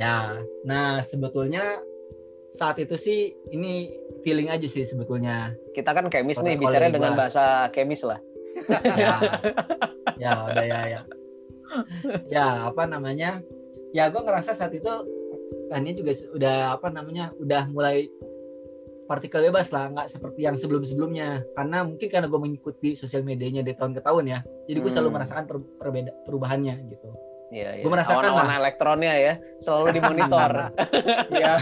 ya. 0.00 0.16
Nah, 0.64 1.04
sebetulnya 1.04 1.78
saat 2.52 2.80
itu 2.80 2.96
sih 2.96 3.32
ini 3.52 3.88
feeling 4.24 4.48
aja 4.48 4.64
sih 4.64 4.84
sebetulnya. 4.84 5.52
Kita 5.76 5.92
kan 5.92 6.08
kemis 6.08 6.40
nih, 6.40 6.56
bicara 6.56 6.88
dengan 6.88 7.14
bahasa 7.14 7.68
kemis 7.70 8.04
lah. 8.04 8.20
Ya, 8.96 9.16
ya 10.22 10.32
udah 10.48 10.64
ya 10.64 10.80
ya. 10.88 11.00
Ya 12.28 12.46
apa 12.68 12.84
namanya? 12.84 13.40
Ya 13.92 14.08
gue 14.08 14.20
ngerasa 14.20 14.56
saat 14.56 14.72
itu 14.72 14.92
kannya 15.72 15.92
juga 15.96 16.12
udah 16.30 16.56
apa 16.76 16.88
namanya? 16.92 17.32
Udah 17.34 17.64
mulai 17.66 18.06
partikel 19.02 19.48
bebas 19.48 19.72
lah, 19.72 19.88
nggak 19.88 20.08
seperti 20.08 20.44
yang 20.44 20.56
sebelum-sebelumnya. 20.56 21.42
Karena 21.52 21.84
mungkin 21.84 22.08
karena 22.08 22.28
gue 22.28 22.40
mengikuti 22.40 22.92
sosial 22.92 23.24
medianya 23.24 23.60
dari 23.60 23.74
tahun 23.74 23.96
ke 23.96 24.00
tahun 24.00 24.24
ya. 24.28 24.38
Jadi 24.68 24.78
gue 24.78 24.90
selalu 24.90 25.08
Hmm. 25.08 25.16
merasakan 25.16 25.44
per- 25.44 25.68
perbeda 25.80 26.10
perubahannya 26.24 26.74
gitu. 26.88 27.08
Iya, 27.52 27.76
iya. 27.76 27.84
Gua 27.84 27.92
merasakan 27.92 28.24
Awan-awan 28.24 28.56
elektronnya 28.64 29.12
ya, 29.12 29.32
selalu 29.60 29.86
dimonitor. 29.92 30.52
Iya. 31.36 31.54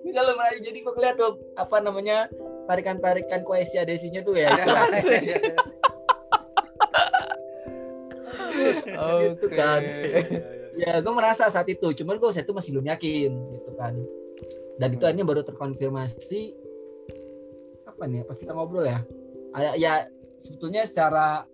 misalnya 0.00 0.32
merayu 0.32 0.58
jadi 0.62 0.78
gue 0.80 0.94
lihat 0.96 1.16
tuh 1.20 1.36
apa 1.52 1.76
namanya 1.84 2.24
tarikan-tarikan 2.64 3.44
koesi 3.44 3.76
adesinya 3.76 4.24
tuh 4.24 4.40
ya 4.40 4.48
itu. 4.56 4.72
Gitu 9.36 9.46
kan. 9.52 9.80
Ya 10.76 11.00
gue 11.00 11.12
merasa 11.16 11.48
saat 11.48 11.66
itu. 11.66 11.88
Cuman 11.96 12.20
gue 12.20 12.28
saat 12.30 12.44
itu 12.44 12.54
masih 12.54 12.70
belum 12.76 12.86
yakin 12.92 13.30
gitu 13.32 13.70
kan. 13.74 13.94
Dan 14.76 14.88
itu 14.92 15.04
akhirnya 15.08 15.24
baru 15.24 15.40
terkonfirmasi 15.42 16.42
apa 17.88 18.02
nih 18.04 18.22
pas 18.28 18.36
kita 18.36 18.52
ngobrol 18.52 18.84
ya. 18.84 19.00
Ya, 19.56 19.72
ya 19.74 19.92
sebetulnya 20.36 20.84
secara 20.84 21.48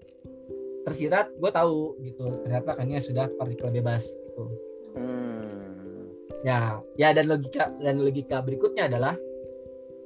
tersirat 0.83 1.31
gue 1.39 1.51
tahu 1.55 2.03
gitu. 2.03 2.27
Ternyata 2.43 2.75
kan 2.75 2.91
sudah 2.99 3.31
partikel 3.39 3.71
bebas 3.71 4.11
gitu. 4.11 4.45
Hmm. 4.93 6.13
ya 6.45 6.85
ya 7.01 7.17
dan 7.17 7.33
logika 7.33 7.73
dan 7.81 7.97
logika 7.97 8.45
berikutnya 8.45 8.93
adalah 8.93 9.17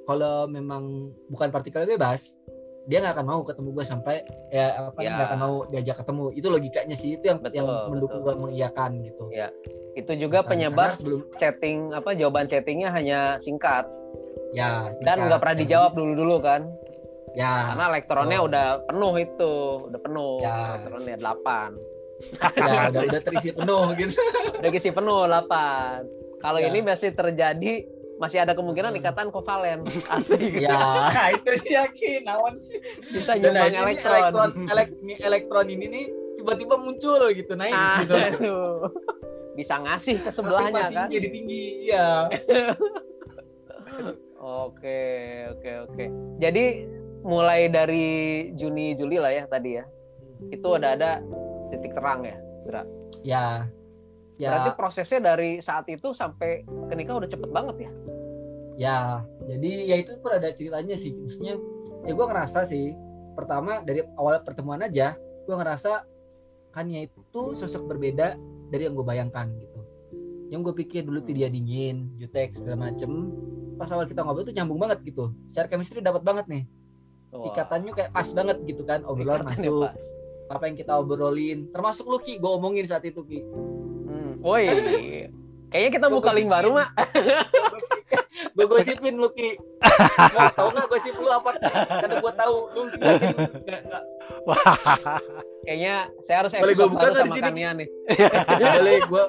kalau 0.07 0.47
memang 0.47 1.11
bukan 1.27 1.51
partikel 1.51 1.83
bebas 1.83 2.39
dia 2.87 2.99
nggak 2.99 3.15
akan 3.15 3.27
mau 3.27 3.41
ketemu 3.43 3.69
gue 3.73 3.85
sampai 3.85 4.17
ya 4.49 4.67
apa 4.87 4.99
Ya. 4.99 5.11
nggak 5.13 5.27
akan 5.27 5.41
mau 5.41 5.55
diajak 5.67 5.97
ketemu 5.99 6.25
itu 6.33 6.47
logikanya 6.47 6.95
sih 6.95 7.11
itu 7.13 7.25
yang 7.25 7.39
Betul, 7.39 7.57
yang 7.57 7.67
mendukung 7.89 8.21
gue 8.21 8.35
mengiyakan 8.37 8.91
gitu 9.01 9.25
Ya, 9.29 9.49
Itu 9.93 10.13
juga 10.15 10.41
Kan, 10.41 10.55
penyebab 10.55 10.95
sebelum 10.95 11.27
chatting 11.35 11.91
apa 11.91 12.13
jawaban 12.13 12.47
chattingnya 12.47 12.89
hanya 12.89 13.21
singkat 13.39 13.91
ya 14.53 14.87
dan 15.03 15.19
singkat. 15.19 15.27
nggak 15.27 15.41
pernah 15.41 15.57
dijawab 15.59 15.93
dulu-dulu 15.93 16.37
kan. 16.41 16.63
ya 17.35 17.69
Karena 17.69 17.85
elektronnya 17.91 18.39
betul. 18.39 18.49
udah 18.49 18.67
penuh 18.87 19.15
itu, 19.19 19.53
udah 19.85 20.01
penuh. 20.01 20.35
Ya. 20.41 20.57
Elektronnya 20.79 21.17
8. 21.19 21.69
ya 22.57 22.81
udah 22.89 23.03
udah 23.05 23.23
terisi 23.23 23.51
penuh 23.53 23.85
gitu 23.95 24.15
Udah 24.57 24.71
kisi 24.71 24.89
penuh 24.89 25.21
8. 25.27 25.45
Kalau 26.39 26.59
Ya. 26.59 26.69
ini 26.69 26.81
masih 26.81 27.11
terjadi 27.13 27.73
masih 28.17 28.39
ada 28.39 28.53
kemungkinan 28.53 28.91
Hmm. 28.91 29.01
ikatan 29.01 29.29
kovalen. 29.29 29.85
Asik. 30.15 30.57
ya 30.57 30.81
itu 31.31 31.51
yakin 31.67 32.21
nawan 32.23 32.57
sih 32.57 32.81
Bisa 33.11 33.37
Dan 33.37 33.53
nyumbang 33.53 33.69
ini 33.69 33.77
nih 33.77 33.97
elektron. 33.99 34.17
elektron 34.17 34.51
elek- 34.67 35.21
elektron 35.21 35.67
ini 35.69 35.87
nih 35.87 36.05
tiba-tiba 36.35 36.75
muncul 36.77 37.21
gitu 37.31 37.53
naik 37.55 37.77
gitu 38.03 38.15
Aduh. 38.15 38.89
Bisa 39.53 39.77
ngasih 39.79 40.17
ke 40.19 40.31
sebelahnya 40.31 40.85
kan. 40.87 41.09
jadi 41.09 41.29
tinggi 41.29 41.63
ya 41.87 42.29
Oke, 44.39 45.01
oke, 45.51 45.71
oke. 45.87 46.05
Jadi 46.39 46.65
mulai 47.23 47.67
dari 47.67 48.07
Juni 48.53 48.93
Juli 48.93 49.17
lah 49.17 49.33
ya 49.33 49.45
tadi 49.45 49.75
ya. 49.75 49.85
Itu 50.49 50.77
ada 50.77 50.93
ada 50.93 51.11
titik 51.69 51.93
terang 51.93 52.23
ya. 52.23 52.37
ya 53.25 53.47
ya. 54.37 54.51
Berarti 54.53 54.71
prosesnya 54.77 55.21
dari 55.35 55.61
saat 55.61 55.89
itu 55.89 56.13
sampai 56.13 56.65
ke 56.65 56.95
nikah 56.97 57.19
udah 57.21 57.31
cepet 57.31 57.51
banget 57.51 57.77
ya. 57.77 57.91
ya 58.77 58.99
jadi 59.49 59.73
ya 59.89 59.97
itu 60.05 60.13
pun 60.21 60.33
ada 60.33 60.49
ceritanya 60.53 60.97
sih. 60.97 61.13
Maksudnya 61.17 61.57
ya 62.05 62.13
gue 62.13 62.27
ngerasa 62.29 62.69
sih 62.69 62.93
pertama 63.37 63.85
dari 63.85 64.05
awal 64.17 64.41
pertemuan 64.41 64.81
aja 64.81 65.17
gue 65.45 65.55
ngerasa 65.55 66.09
Kania 66.77 67.09
itu 67.09 67.57
sosok 67.57 67.89
berbeda 67.89 68.37
dari 68.69 68.85
yang 68.85 68.93
gue 68.93 69.07
bayangkan 69.07 69.49
gitu. 69.57 69.81
Yang 70.53 70.61
gue 70.71 70.75
pikir 70.85 71.01
dulu 71.09 71.25
tuh 71.25 71.33
dia 71.33 71.49
dingin 71.49 72.13
jutek 72.21 72.53
segala 72.53 72.93
macem. 72.93 73.33
Pas 73.81 73.89
awal 73.93 74.05
kita 74.05 74.21
ngobrol 74.21 74.45
tuh 74.45 74.53
nyambung 74.53 74.77
banget 74.77 75.01
gitu. 75.09 75.33
Secara 75.49 75.73
chemistry 75.73 76.05
dapat 76.05 76.21
banget 76.21 76.45
nih. 76.53 76.65
Wah, 77.33 77.49
ikatannya 77.49 77.93
kayak 77.97 78.11
pas 78.13 78.29
banget 78.29 78.57
gitu 78.69 78.85
kan 78.85 79.05
obrolan 79.09 79.45
ikatannya 79.45 79.73
masuk. 79.73 79.83
pas. 79.89 80.55
apa 80.57 80.63
yang 80.71 80.77
kita 80.77 80.93
obrolin. 80.95 81.59
Termasuk 81.73 82.05
lu 82.07 82.19
Ki 82.21 82.37
gue 82.37 82.51
omongin 82.51 82.85
saat 82.85 83.03
itu 83.09 83.25
Ki. 83.25 83.41
Woi, 84.47 84.63
kayaknya 85.75 85.91
kita 85.91 86.07
buka 86.07 86.31
link 86.31 86.47
baru 86.47 86.71
mak. 86.79 86.95
gue 88.55 88.65
gosipin. 88.71 89.19
Lu 89.19 89.27
Ki. 89.35 89.59
Mau 90.39 90.47
tau 90.55 90.69
nggak 90.71 90.87
gosip 90.87 91.15
lu 91.19 91.27
apa? 91.35 91.51
Karena 91.99 92.15
gue 92.23 92.33
tahu 92.39 92.57
lu 92.79 92.81
nggak 92.95 93.81
nggak 93.91 94.03
Kayaknya 95.67 95.95
saya 96.23 96.37
harus 96.47 96.53
Boleh 96.55 96.77
buka 96.79 97.11
di 97.11 97.17
sama 97.19 97.35
Kania 97.43 97.71
nih. 97.75 97.89
boleh 98.79 98.97
gue 99.03 99.23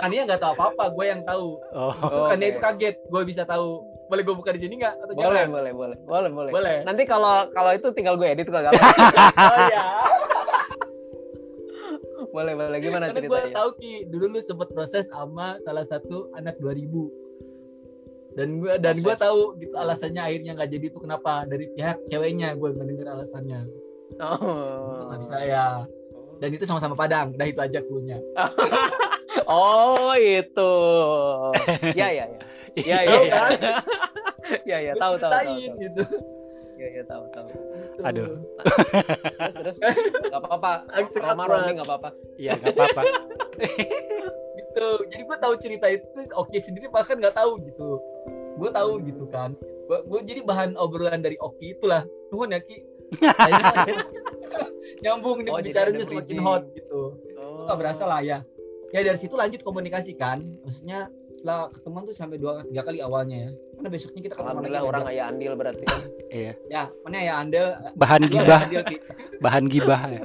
Kania 0.00 0.20
nggak 0.24 0.40
tahu 0.40 0.50
apa 0.56 0.64
apa 0.72 0.84
gue 0.88 1.04
yang 1.04 1.20
tahu. 1.28 1.48
Oh. 1.76 2.24
Kania 2.32 2.56
itu 2.56 2.60
kaget 2.64 2.96
gue 3.12 3.22
bisa 3.28 3.44
tahu. 3.44 3.84
Boleh 4.08 4.24
gue 4.24 4.34
buka 4.36 4.56
di 4.56 4.60
sini 4.64 4.80
nggak? 4.80 4.94
Atau 5.04 5.12
Boleh, 5.20 5.44
jangan 5.44 5.52
boleh, 5.52 5.72
boleh, 5.76 5.96
boleh, 6.00 6.30
boleh. 6.32 6.52
boleh. 6.52 6.76
Nanti 6.88 7.04
kalau 7.04 7.44
kalau 7.52 7.76
itu 7.76 7.92
tinggal 7.92 8.16
gue 8.16 8.24
edit 8.24 8.48
kagak 8.48 8.72
oh 9.52 9.58
ya 9.68 9.84
boleh, 12.32 12.52
boleh. 12.52 12.78
Gimana 12.80 13.04
karena 13.06 13.20
gue 13.20 13.28
ceritanya? 13.28 13.54
tahu 13.54 13.70
Ki 13.76 13.92
dulu 14.08 14.24
lu 14.28 14.40
sempet 14.40 14.68
proses 14.70 15.04
sama 15.06 15.54
salah 15.60 15.84
satu 15.84 16.32
anak 16.32 16.56
2000 16.56 16.88
dan 18.32 18.48
gue 18.58 18.72
dan 18.80 18.96
gue 18.96 19.14
tahu 19.14 19.60
gitu 19.60 19.76
alasannya 19.76 20.24
akhirnya 20.24 20.56
nggak 20.56 20.70
jadi 20.72 20.84
itu 20.88 20.98
kenapa 20.98 21.44
dari 21.44 21.68
pihak 21.70 22.00
ceweknya 22.08 22.56
gue 22.56 22.68
nggak 22.70 22.88
denger 22.88 23.08
alasannya 23.10 23.60
Oh. 24.16 25.08
nggak 25.08 25.20
bisa 25.20 25.36
ya 25.40 25.66
dan 26.36 26.48
itu 26.48 26.64
sama-sama 26.64 26.92
Padang 26.92 27.32
dah 27.32 27.44
itu 27.44 27.60
aja 27.60 27.80
cluenya 27.80 28.16
Oh, 29.48 30.12
itu. 30.12 30.72
Ya, 31.96 32.08
ya, 32.08 32.24
ya. 32.28 32.38
Ya, 32.88 32.98
ya, 33.00 33.08
Tahu 33.08 33.24
ya. 33.24 33.32
kan? 33.32 33.50
Ya, 34.70 34.78
ya, 34.80 34.92
tahu, 34.96 35.14
tahu. 35.16 35.32
gitu 35.76 36.02
Ya, 36.76 36.88
ya, 36.88 37.02
tahu, 37.04 37.24
tahu. 37.32 37.48
Gitu. 37.92 38.02
Aduh. 38.02 38.30
Terus, 39.36 39.54
terus. 39.54 39.76
Gak 40.32 40.40
apa-apa. 40.40 40.72
Roma 41.20 41.44
roaming 41.44 41.76
gak 41.78 41.88
apa-apa. 41.88 42.10
iya 42.40 42.56
nggak 42.56 42.72
apa-apa. 42.72 43.02
gitu 44.72 44.88
jadi 45.12 45.22
gue 45.22 45.36
tahu 45.36 45.54
cerita 45.60 45.86
itu 45.88 46.04
tuh 46.08 46.24
Oki 46.40 46.56
sendiri 46.56 46.88
bahkan 46.88 47.20
nggak 47.20 47.36
tahu 47.36 47.60
gitu 47.60 48.00
gue 48.56 48.70
tahu 48.72 48.92
gitu 49.04 49.24
kan 49.28 49.52
gue 49.60 49.98
gue 50.08 50.20
jadi 50.24 50.40
bahan 50.40 50.76
obrolan 50.80 51.20
dari 51.20 51.36
Oki 51.36 51.76
itulah 51.76 52.08
nuhun 52.32 52.56
ya 52.56 52.60
Ki 52.64 52.80
nyambung 55.04 55.44
nih 55.44 55.52
Oh, 55.52 55.60
bicaranya 55.60 56.04
semakin 56.04 56.38
hot 56.40 56.64
gitu 56.72 57.20
Oh. 57.42 57.66
nggak 57.68 57.78
berasa 57.78 58.04
lah 58.08 58.20
ya 58.24 58.38
ya 58.92 59.00
dari 59.02 59.18
situ 59.18 59.36
lanjut 59.36 59.60
komunikasi 59.60 60.16
kan 60.16 60.40
maksudnya 60.64 61.12
setelah 61.42 61.66
ketemuan 61.74 62.02
tuh 62.06 62.14
sampai 62.14 62.38
dua 62.38 62.62
tiga 62.62 62.82
kali 62.86 62.98
awalnya 63.02 63.36
ya 63.36 63.50
karena 63.74 63.88
besoknya 63.90 64.20
kita 64.22 64.34
ketemu 64.38 64.46
Alhamdulillah 64.46 64.78
lagi 64.78 64.90
orang 64.94 65.04
ayah 65.10 65.24
andil 65.26 65.52
berarti 65.58 65.84
kan. 65.84 66.00
Iya. 66.30 66.52
ya 66.70 66.82
mana 67.02 67.18
ya 67.18 67.34
andel 67.42 67.66
Bahan 67.98 68.22
gibah, 68.30 68.60
andil, 68.62 68.82
bahan 69.42 69.64
gibah 69.66 70.00
ya. 70.06 70.22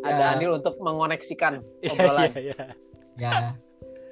Ada 0.00 0.16
Ya. 0.16 0.26
andil 0.32 0.50
untuk 0.56 0.74
mengoneksikan 0.80 1.60
Iya, 1.84 1.92
obrolan. 1.92 2.30
iya, 2.32 2.40
iya. 2.40 2.56
ya 3.20 3.32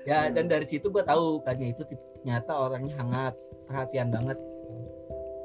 ya 0.04 0.18
dan 0.28 0.44
dari 0.46 0.68
situ 0.68 0.92
gue 0.92 1.00
tahu 1.00 1.40
kan 1.40 1.57
dia 1.57 1.72
itu 1.72 1.80
ternyata 2.20 2.52
orangnya 2.52 2.92
hangat 3.00 3.35
perhatian 3.64 4.12
banget 4.12 4.37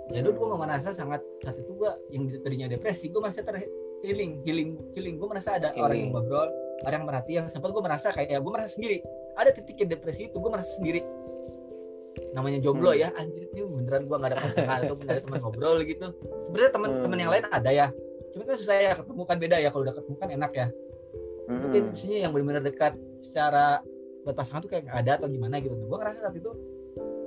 ya 0.09 0.19
dulu 0.19 0.51
gue 0.51 0.57
merasa 0.59 0.91
sangat 0.91 1.23
saat 1.39 1.55
itu 1.55 1.71
gue 1.71 1.91
yang 2.11 2.27
tadinya 2.43 2.67
depresi 2.67 3.07
gue 3.07 3.21
merasa 3.23 3.39
ter 3.39 3.55
healing 4.03 4.43
healing 4.43 4.75
healing 4.97 5.15
gue 5.15 5.27
merasa 5.27 5.55
ada 5.55 5.71
orang 5.71 5.95
yang 5.95 6.11
Healing. 6.11 6.11
ngobrol 6.11 6.49
orang 6.83 6.97
yang 6.97 7.07
merhati 7.07 7.31
yang 7.35 7.47
sempat 7.47 7.71
gue 7.71 7.79
merasa 7.79 8.11
kayak 8.11 8.29
ya 8.29 8.39
gue 8.39 8.51
merasa 8.51 8.69
sendiri 8.73 8.99
ada 9.39 9.51
titiknya 9.55 9.95
depresi 9.95 10.27
itu 10.27 10.37
gue 10.37 10.51
merasa 10.51 10.71
sendiri 10.75 11.01
namanya 12.35 12.59
jomblo 12.59 12.91
Hmm. 12.91 13.01
ya 13.01 13.09
anjir 13.15 13.47
ini 13.49 13.63
beneran 13.63 14.05
gue 14.05 14.17
nggak 14.19 14.31
ada 14.35 14.39
pasangan 14.43 14.79
atau 14.85 14.95
ada 15.07 15.21
teman 15.23 15.39
ngobrol 15.39 15.79
gitu 15.81 16.07
sebenarnya 16.45 16.71
teman-teman 16.75 17.09
Hmm. 17.17 17.23
yang 17.23 17.31
lain 17.31 17.45
ada 17.49 17.69
ya 17.71 17.87
cuma 18.29 18.43
kan 18.45 18.55
susah 18.59 18.75
ya 18.77 18.93
ketemu 18.93 19.21
kan 19.25 19.37
beda 19.41 19.57
ya 19.57 19.69
kalau 19.73 19.83
udah 19.87 19.95
ketemu 19.97 20.15
kan 20.19 20.29
enak 20.29 20.51
ya 20.53 20.67
mungkin 21.49 21.81
Mm-mm. 21.81 21.89
maksudnya 21.89 22.17
yang 22.21 22.31
benar-benar 22.35 22.61
dekat 22.61 22.93
secara 23.25 23.81
buat 24.21 24.35
pasangan 24.37 24.61
tuh 24.61 24.69
kayak 24.69 24.85
nggak 24.85 24.97
ada 25.01 25.11
atau 25.17 25.27
gimana 25.31 25.57
gitu. 25.57 25.73
Nah, 25.73 25.87
gue 25.89 25.97
ngerasa 25.97 26.17
saat 26.21 26.35
itu 26.37 26.51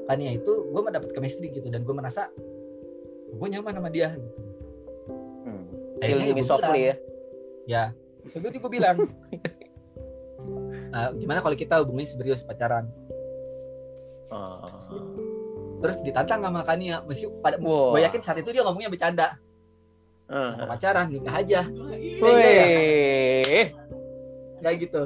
kan 0.07 0.19
ya 0.23 0.31
itu 0.31 0.53
gue 0.71 0.83
mendapat 0.85 1.11
chemistry 1.11 1.51
gitu 1.51 1.67
dan 1.67 1.83
gue 1.83 1.95
merasa 1.97 2.31
gue 3.33 3.49
nyaman 3.51 3.73
sama 3.75 3.91
dia 3.91 4.15
gitu. 4.15 4.39
Hmm. 5.43 5.65
Akhirnya 5.99 6.23
me 6.23 6.39
gue 6.39 6.47
bilang, 6.47 6.77
ya. 6.79 6.95
ya. 7.67 7.85
Gue 8.39 8.71
bilang, 8.71 8.97
"Ah, 10.93 11.11
gimana 11.11 11.41
kalau 11.41 11.57
kita 11.57 11.81
hubungannya 11.81 12.09
serius 12.09 12.45
pacaran? 12.45 12.87
Oh. 14.29 14.61
Terus 15.83 15.99
ditantang 16.07 16.41
sama 16.41 16.63
Kania, 16.63 17.03
meski 17.03 17.27
pada 17.43 17.59
Wah. 17.59 17.97
gue 17.97 18.01
yakin 18.07 18.21
saat 18.23 18.39
itu 18.39 18.53
dia 18.55 18.63
ngomongnya 18.63 18.89
bercanda. 18.89 19.37
Nggak 20.33 20.69
pacaran 20.71 21.07
nikah 21.13 21.35
aja, 21.35 21.61
Wih. 22.23 23.67
kayak 24.63 24.77
gitu. 24.81 25.03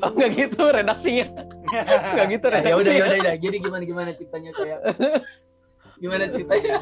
Oh 0.00 0.10
enggak 0.16 0.30
gitu 0.34 0.62
redaksinya. 0.72 1.26
Enggak 2.16 2.26
gitu 2.32 2.46
Ya 2.48 2.50
udah 2.50 2.64
redaksinya. 2.64 2.96
ya 2.96 3.04
udah 3.04 3.18
ya. 3.20 3.34
Jadi 3.36 3.56
gimana 3.60 3.84
gimana 3.84 4.10
ceritanya 4.16 4.50
kayak 4.56 4.78
gimana 6.00 6.24
ceritanya? 6.32 6.74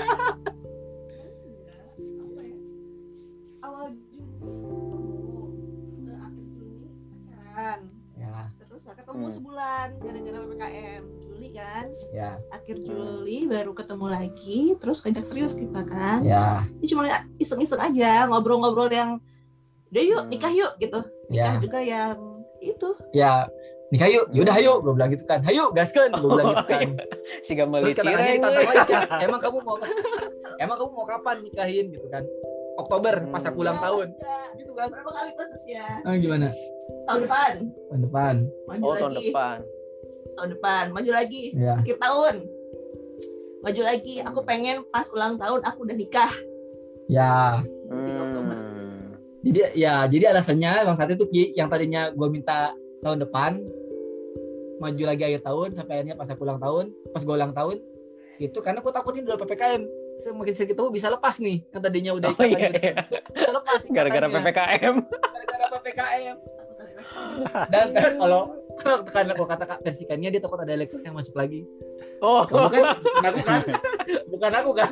awal 3.66 3.90
Juni 3.98 4.38
ke 4.38 6.14
akhir 6.14 6.44
Juni 6.54 6.86
pacaran 6.86 7.26
Ya, 7.58 7.70
terus 8.78 8.94
nggak 8.94 9.02
ketemu 9.02 9.26
Hmm. 9.26 9.34
sebulan 9.34 9.88
gara-gara 9.98 10.38
ppkm 10.38 11.02
Juli 11.26 11.48
kan? 11.50 11.84
Ya, 12.14 12.30
akhir 12.54 12.76
Juli 12.78 13.38
baru 13.50 13.72
ketemu 13.74 14.06
lagi 14.06 14.60
terus 14.78 15.02
ngajak 15.02 15.24
serius 15.26 15.58
kita 15.58 15.82
kan? 15.82 16.22
Ya, 16.22 16.62
ini 16.78 16.86
cuma 16.86 17.10
iseng-iseng 17.42 17.82
aja 17.82 18.30
ngobrol-ngobrol 18.30 18.86
yang 18.86 19.18
udah 19.90 20.02
yuk 20.06 20.22
Hmm. 20.22 20.30
nikah 20.30 20.54
yuk 20.54 20.72
gitu. 20.78 21.02
Nikah 21.26 21.54
ya. 21.58 21.58
juga 21.58 21.78
yang 21.82 22.14
itu. 22.62 22.88
Ya. 23.10 23.50
Nikah 23.90 24.08
yuk. 24.14 24.24
Yaudah 24.30 24.54
ayo 24.62 24.72
gue 24.78 24.92
bilang 24.94 25.10
gitu 25.10 25.24
kan. 25.26 25.42
Ayo 25.42 25.74
gaskan 25.74 26.14
gue 26.14 26.30
bilang 26.30 26.54
gitu 26.54 26.66
kan. 26.70 26.88
Si 27.50 27.52
Gamali 27.58 27.90
terus 27.90 27.98
kata 27.98 28.14
ditantang 28.14 28.62
lagi 28.62 28.86
kan. 28.94 29.06
Emang 29.26 29.40
kamu 29.42 29.58
mau 29.66 29.74
emang 30.58 30.76
kamu 30.78 30.90
mau 30.94 31.06
kapan 31.06 31.36
nikahin? 31.42 31.86
gitu 31.90 32.06
kan 32.10 32.22
Oktober 32.78 33.14
pas 33.28 33.42
aku 33.42 33.58
ulang 33.58 33.76
tahun 33.76 34.14
gitu 34.54 34.72
kan 34.72 34.88
Berapa 34.88 35.10
kali 35.12 35.30
prosesnya? 35.34 35.84
ah, 36.00 36.14
gimana 36.14 36.48
Tahun 37.04 37.20
depan. 37.20 37.52
tahun 37.88 38.00
depan 38.06 38.34
Maju 38.64 38.80
Oh 38.80 38.88
lagi. 38.88 39.00
tahun 39.02 39.14
depan. 39.20 39.56
Tahun 40.30 40.50
depan. 40.52 40.84
Maju 40.92 41.10
lagi. 41.10 41.42
ya 41.52 41.74
Akhir 41.76 41.96
tahun. 41.98 42.34
Maju 43.58 43.80
lagi. 43.82 44.14
Aku 44.22 44.40
pengen 44.42 44.86
pas 44.86 45.10
ulang 45.10 45.34
tahun 45.34 45.60
aku 45.62 45.78
udah 45.82 45.96
nikah. 45.96 46.32
ya 47.08 47.64
Hmm. 47.88 49.16
jadi 49.40 49.72
ya 49.72 50.04
jadi 50.04 50.30
alasannya 50.30 50.84
bang 50.84 50.92
saat 50.94 51.08
itu 51.08 51.24
Ki, 51.24 51.56
yang 51.56 51.66
tadinya 51.66 52.12
gue 52.12 52.28
minta 52.28 52.76
tahun 53.00 53.24
depan 53.24 53.64
maju 54.76 55.02
lagi 55.02 55.22
akhir 55.24 55.40
tahun 55.40 55.68
sampai 55.72 55.92
akhirnya 55.96 56.14
pas 56.14 56.28
aku 56.28 56.44
ulang 56.44 56.60
tahun 56.60 56.92
pas 57.08 57.24
gue 57.24 57.32
ulang 57.32 57.50
tahun 57.50 57.80
itu 58.38 58.58
karena 58.60 58.78
aku 58.78 58.92
takutin 58.92 59.24
udah 59.24 59.40
ppkm 59.40 59.82
semakin 60.18 60.52
sedikit 60.52 60.76
tahu 60.76 60.90
bisa 60.90 61.08
lepas 61.08 61.38
nih 61.38 61.62
yang 61.64 61.80
tadinya 61.80 62.12
udah 62.12 62.28
Oh 62.28 62.34
ikatan 62.36 62.50
iya, 62.50 62.68
gitu. 62.68 62.80
iya. 62.82 62.94
bisa 63.30 63.50
lepas 63.54 63.80
Gara-gara. 63.86 64.26
PPKM. 64.26 64.94
gara-gara 64.98 65.66
ppkm 65.78 66.36
dan 67.68 67.86
kalau 68.16 68.42
kalau 68.76 68.98
tekan 69.02 69.30
aku 69.30 69.44
kata 69.44 69.64
versikannya 69.80 70.28
dia 70.28 70.40
takut 70.40 70.58
ada 70.58 70.70
elektron 70.70 71.02
yang 71.02 71.14
masuk 71.14 71.34
lagi 71.34 71.62
Oh. 72.18 72.42
bukan 72.42 72.82
bukan 72.98 73.30
aku 73.30 73.40
kan 73.40 73.60
bukan 74.26 74.52
aku 74.52 74.70
kan 74.74 74.90